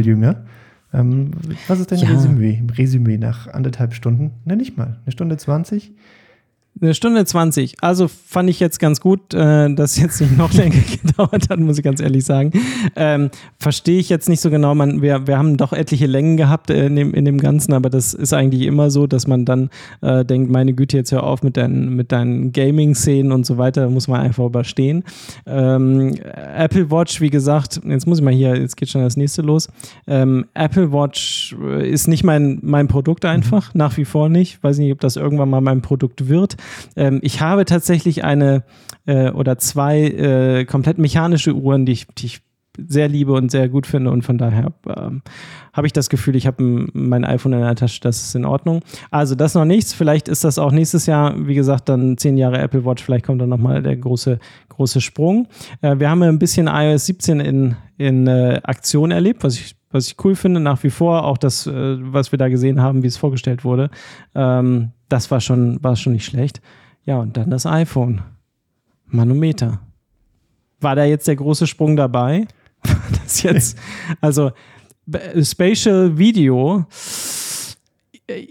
[0.94, 1.32] Ähm,
[1.68, 2.10] was ist dein Ja.
[2.10, 2.62] Resümee?
[2.78, 4.32] Resümee nach anderthalb Stunden?
[4.46, 4.98] Ne, nicht mal.
[5.06, 5.92] Eine Stunde 20?
[6.82, 7.76] Eine Stunde 20.
[7.82, 11.78] Also fand ich jetzt ganz gut, äh, dass jetzt nicht noch länger gedauert hat, muss
[11.78, 12.52] ich ganz ehrlich sagen.
[12.96, 14.74] Ähm, Verstehe ich jetzt nicht so genau.
[14.74, 17.90] Man, wir, wir haben doch etliche Längen gehabt äh, in dem, in dem Ganzen, aber
[17.90, 19.70] das ist eigentlich immer so, dass man dann
[20.02, 23.82] äh, denkt, meine Güte, jetzt hör auf mit deinen, mit deinen Gaming-Szenen und so weiter,
[23.82, 25.04] da muss man einfach überstehen.
[25.46, 26.16] Ähm,
[26.58, 29.70] Apple Watch, wie gesagt, jetzt muss ich mal hier, jetzt geht schon das nächste los.
[30.08, 34.62] Ähm, Apple Watch äh, ist nicht mein, mein Produkt einfach, nach wie vor nicht.
[34.64, 36.58] Weiß nicht, ob das irgendwann mal mein Produkt wird.
[36.96, 38.64] Ähm, ich habe tatsächlich eine
[39.06, 42.42] äh, oder zwei äh, komplett mechanische Uhren, die ich, die ich
[42.78, 45.22] sehr liebe und sehr gut finde und von daher ähm,
[45.74, 48.82] habe ich das Gefühl, ich habe mein iPhone in der Tasche, das ist in Ordnung.
[49.12, 52.58] Also das noch nichts, vielleicht ist das auch nächstes Jahr, wie gesagt, dann zehn Jahre
[52.58, 54.40] Apple Watch, vielleicht kommt dann nochmal der große,
[54.70, 55.48] große Sprung.
[55.82, 60.08] Äh, wir haben ein bisschen iOS 17 in, in äh, Aktion erlebt, was ich was
[60.08, 63.08] ich cool finde, nach wie vor, auch das, äh, was wir da gesehen haben, wie
[63.08, 63.92] es vorgestellt wurde,
[64.34, 66.60] ähm, das war schon, war schon nicht schlecht.
[67.06, 68.24] Ja, und dann das iPhone.
[69.06, 69.80] Manometer.
[70.82, 72.48] War da jetzt der große Sprung dabei?
[73.24, 73.78] das jetzt,
[74.22, 74.52] also
[75.40, 76.86] Spatial Video
[78.26, 78.48] äh,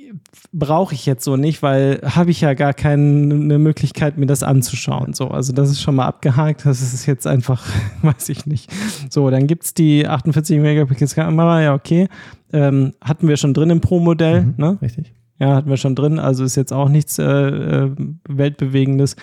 [0.52, 5.14] brauche ich jetzt so nicht, weil habe ich ja gar keine Möglichkeit, mir das anzuschauen.
[5.14, 6.64] So, also das ist schon mal abgehakt.
[6.64, 7.66] Das ist jetzt einfach,
[8.02, 8.70] weiß ich nicht.
[9.10, 12.08] So, dann gibt es die 48 Megapixel Kamera, ja, okay.
[12.52, 14.78] Ähm, hatten wir schon drin im Pro-Modell, Mhm, ne?
[14.80, 15.12] Richtig.
[15.42, 17.90] Ja, hatten wir schon drin, also ist jetzt auch nichts äh, äh,
[18.28, 19.16] Weltbewegendes.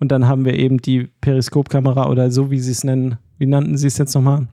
[0.00, 3.16] Und dann haben wir eben die Periskopkamera oder so, wie sie es nennen.
[3.36, 4.48] Wie nannten sie es jetzt nochmal?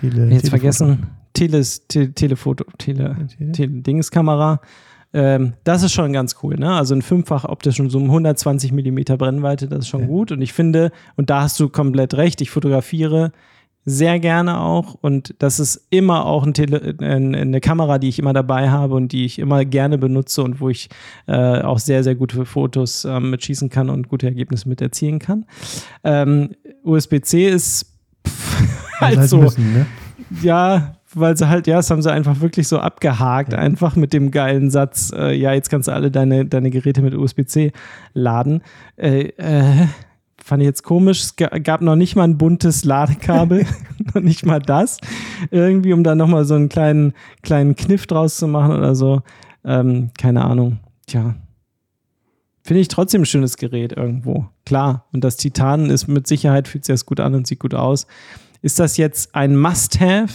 [0.00, 0.50] Tele, Jetzt Telefoto.
[0.50, 1.06] vergessen.
[1.32, 4.60] Teles, te, Telefoto, Tele, Tele- Tele Dingskamera.
[5.14, 6.72] Ähm, das ist schon ganz cool, ne?
[6.72, 10.06] Also ein fünffach optischen Zoom, 120 Millimeter Brennweite, das ist schon Ja.
[10.08, 10.32] gut.
[10.32, 13.32] Und ich finde, und da hast du komplett recht, ich fotografiere
[13.84, 18.32] sehr gerne auch und das ist immer auch ein Tele eine Kamera, die ich immer
[18.32, 20.88] dabei habe und die ich immer gerne benutze und wo ich
[21.26, 25.18] äh, auch sehr, sehr gute Fotos ähm, mit schießen kann und gute Ergebnisse mit erzielen
[25.18, 25.46] kann.
[26.04, 26.50] Ähm,
[26.84, 27.86] USB-C ist
[28.26, 29.86] pff, Also halt so, müssen, ne?
[30.42, 33.58] ja, weil sie halt, ja, das haben sie einfach wirklich so abgehakt, Ja.
[33.58, 37.14] einfach mit dem geilen Satz, äh, ja, jetzt kannst du alle deine, deine Geräte mit
[37.14, 37.72] USB-C
[38.14, 38.62] laden.
[38.96, 39.86] Äh, äh,
[40.44, 41.22] fand ich jetzt komisch.
[41.22, 43.66] Es ga- gab noch nicht mal ein buntes Ladekabel.
[44.14, 44.98] noch nicht mal das.
[45.50, 47.12] Irgendwie, um da nochmal so einen kleinen,
[47.42, 49.22] kleinen Kniff draus zu machen oder so.
[49.64, 50.78] Ähm, keine Ahnung.
[51.06, 51.34] Tja.
[52.64, 54.46] Finde ich trotzdem ein schönes Gerät irgendwo.
[54.64, 55.06] Klar.
[55.12, 58.06] Und das Titan ist mit Sicherheit, fühlt sich das gut an und sieht gut aus.
[58.60, 60.32] Ist das jetzt ein Must-Have?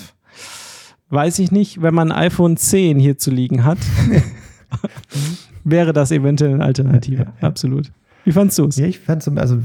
[1.09, 1.81] Weiß ich nicht.
[1.81, 3.77] Wenn man ein iPhone 10 hier zu liegen hat,
[5.63, 7.27] wäre das eventuell eine Alternative.
[7.39, 7.91] Absolut.
[8.27, 8.75] Wie fandst du es?
[8.75, 9.57] Ja, ich fand es also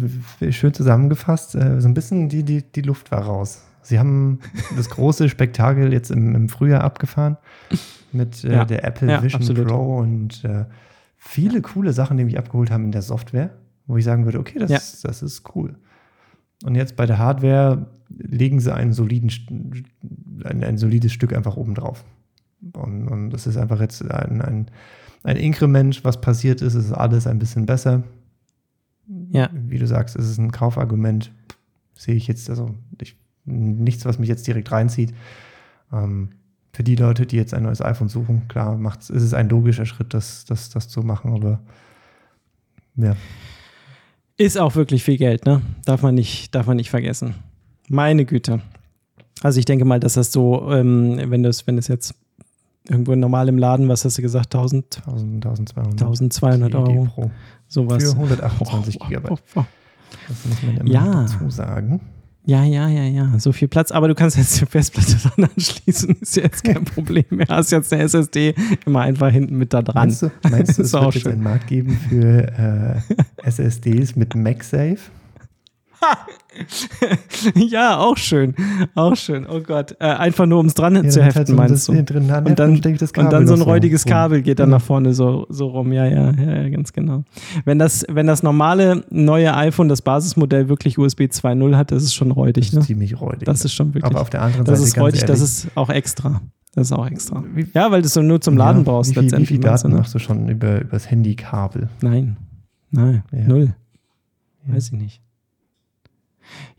[0.51, 1.57] schön zusammengefasst.
[1.57, 3.65] Äh, so ein bisschen die, die, die Luft war raus.
[3.83, 4.39] Sie haben
[4.77, 7.39] das große Spektakel jetzt im, im Frühjahr abgefahren
[8.13, 8.65] mit äh, Ja.
[8.65, 9.67] der Apple Ja, Vision absolut.
[9.67, 10.67] Pro und äh,
[11.19, 13.51] viele coole Sachen, die mich abgeholt haben in der Software,
[13.89, 15.75] wo ich sagen würde, okay, das, ist, das ist cool.
[16.65, 17.87] Und jetzt bei der Hardware
[18.17, 19.33] legen sie einen soliden,
[20.45, 22.05] ein, ein solides Stück einfach oben drauf.
[22.75, 24.67] Und, und das ist einfach jetzt ein, ein,
[25.25, 28.05] ein Inkrement, was passiert ist, ist alles ein bisschen besser.
[29.33, 29.49] Ja.
[29.53, 31.33] Wie du sagst, ist es ein Kaufargument.
[31.95, 35.15] Sehe ich jetzt, also ich, nichts, was mich jetzt direkt reinzieht.
[35.93, 36.31] Ähm,
[36.73, 39.87] für die Leute, die jetzt ein neues iPhone suchen, klar, macht's, ist es ein logischer
[39.87, 41.61] Schritt, das, das, das zu machen, aber
[42.97, 43.17] ja.
[44.37, 45.63] Ist auch wirklich viel Geld, ne?
[45.85, 47.35] Darf man nicht, darf man nicht vergessen.
[47.89, 48.61] Meine Güte.
[49.43, 52.15] Also ich denke mal, dass das so, ähm, wenn das, wenn es jetzt
[52.89, 56.03] irgendwo normal im Laden, was hast du gesagt, 1000, 1000, 1200.
[56.03, 57.31] 1200 CED Euro, Pro.
[57.69, 58.03] sowas.
[58.05, 59.31] Für 128 Oh, Gigabyte.
[59.55, 59.65] oh, oh.
[60.29, 61.05] Das muss man immer Ja.
[61.23, 62.01] dazu sagen.
[62.45, 63.39] Ja, ja, ja, ja.
[63.39, 63.93] So viel Platz.
[63.93, 66.17] Aber du kannst jetzt die Festplatte dran anschließen.
[66.21, 67.47] Ist ja jetzt kein Problem mehr.
[67.49, 68.55] Hast jetzt eine SSD
[68.85, 70.09] immer einfach hinten mit da dran.
[70.09, 72.49] Meinst du, meinst du es wird jetzt einen Markt geben für
[73.39, 74.99] äh, SSDs mit MagSafe?
[77.55, 78.55] ja, auch schön.
[78.95, 79.47] Auch schön.
[79.49, 79.97] Oh Gott.
[80.01, 81.93] Äh, einfach nur, um es dran zu damit heften, halt so ein meinst du?
[82.05, 84.05] Drin dran Und dann, das und dann so ein räudiges.
[84.05, 84.77] Kabel geht dann Ja.
[84.79, 85.93] nach vorne so, so rum.
[85.93, 87.25] Ja, ja, ja, ja, ganz genau.
[87.65, 92.15] Wenn das, wenn das normale neue iPhone das Basismodell wirklich USB 2.0 hat, das ist
[92.15, 92.81] schon Das räudig, ist ne?
[92.81, 93.45] ziemlich räudig.
[93.45, 94.05] Das ist schon wirklich.
[94.05, 96.41] Aber auf der anderen das Seite ist ganz räudig, das ehrlich, ist auch extra.
[96.75, 97.45] Das ist auch extra.
[97.55, 99.51] Wie- Ja, weil du es nur zum Laden ja, brauchst wie viel, letztendlich.
[99.51, 100.01] Wie viel meinst du, Daten ne?
[100.01, 101.89] machst du schon über, über das Handykabel?
[102.01, 102.37] Nein.
[102.91, 103.47] Nein, Ja.
[103.47, 103.75] null.
[104.67, 104.75] Ja.
[104.75, 105.21] Weiß ich nicht.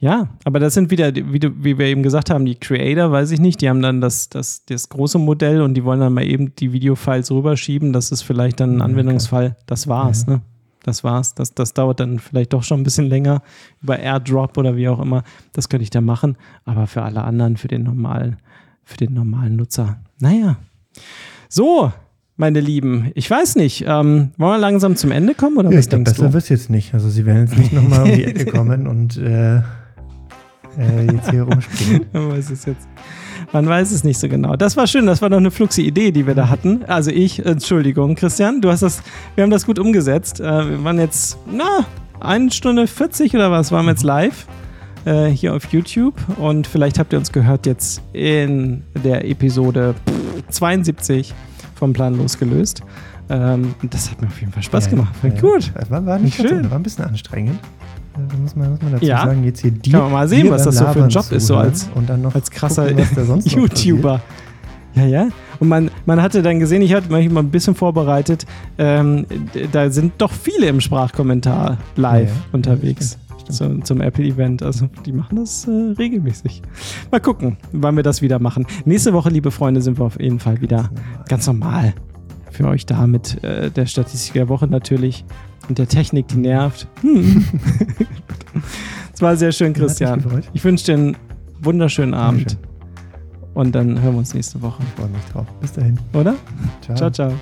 [0.04, 3.32] Ja, aber das sind wieder, wie, du, wie wir eben gesagt haben, die Creator, weiß
[3.32, 6.26] ich nicht, die haben dann das, das, das große Modell und die wollen dann mal
[6.26, 7.94] eben die Videofiles rüberschieben.
[7.94, 9.56] Das ist vielleicht dann ein Anwendungsfall.
[9.66, 10.34] Das war's, Ja.
[10.34, 10.42] ne?
[10.84, 11.36] Das war's.
[11.36, 13.42] Das, das dauert dann vielleicht doch schon ein bisschen länger
[13.82, 15.24] über AirDrop oder wie auch immer.
[15.54, 16.36] Das könnte ich da machen.
[16.66, 18.36] Aber für alle anderen, für den normalen,
[18.84, 20.02] für den normalen Nutzer.
[20.20, 20.58] Naja.
[21.48, 21.94] So,
[22.36, 23.86] meine Lieben, ich weiß nicht.
[23.88, 26.34] Ähm, wollen wir langsam zum Ende kommen oder Ja, was ich denkst besser du?
[26.34, 26.94] wird es jetzt nicht.
[26.94, 29.62] Also sie werden jetzt nicht nochmal um die Ecke kommen und äh,
[30.80, 32.06] äh, jetzt hier rumspringen.
[32.14, 32.88] Man weiß es jetzt.
[33.52, 34.56] Man weiß es nicht so genau.
[34.56, 36.84] Das war schön, das war doch eine fluxe Idee, die wir da hatten.
[36.86, 39.02] Also ich, Entschuldigung, Christian, du hast das,
[39.36, 40.40] wir haben das gut umgesetzt.
[40.40, 41.86] Äh, wir waren jetzt, na,
[42.20, 44.48] eine Stunde 40 oder was, waren wir jetzt live
[45.06, 49.94] äh, hier auf YouTube und vielleicht habt ihr uns gehört jetzt in der Episode
[50.50, 51.34] 72
[51.76, 52.82] vom Plan losgelöst.
[53.30, 55.14] Ähm, das hat mir auf jeden Fall Spaß Ja, gemacht.
[55.24, 55.30] Ja.
[55.30, 55.72] gut.
[55.90, 56.70] War, war nicht Schön.
[56.70, 57.60] war ein bisschen anstrengend.
[58.16, 59.26] Da muss man, muss man dazu Ja.
[59.26, 59.90] sagen, jetzt hier die.
[59.92, 62.22] Kann man mal sehen, was das so für ein Job ist, so als- und dann
[62.22, 64.22] noch als krasser gucken, YouTuber.
[64.96, 65.28] Ja, ja.
[65.60, 68.46] Und man, man hatte dann gesehen, ich hatte mich mal ein bisschen vorbereitet,
[68.78, 69.26] ähm,
[69.72, 72.42] da sind doch viele im Sprachkommentar live Ja, ja.
[72.52, 73.88] unterwegs Stimmt, stimmt.
[73.88, 74.62] zu, zum Apple-Event.
[74.62, 76.62] Also die machen das äh, regelmäßig.
[77.12, 78.68] Mal gucken, wann wir das wieder machen.
[78.86, 80.92] Nächste Woche, liebe Freunde, sind wir auf jeden Fall wieder
[81.28, 81.94] ganz normal
[82.54, 85.26] für euch da mit äh, der Statistik der Woche natürlich
[85.68, 86.88] und der Technik, die nervt.
[87.02, 87.46] Hm.
[89.14, 90.24] Es war sehr schön, Christian.
[90.54, 91.18] Ich wünsche dir einen
[91.62, 92.58] wunderschönen Abend.
[93.54, 95.46] Und dann hören wir uns nächste Woche, Ich freue mich drauf.
[95.62, 96.00] Bis dahin.
[96.14, 96.36] oder?
[96.82, 96.96] Ciao.
[96.98, 97.34] Ciao, ciao.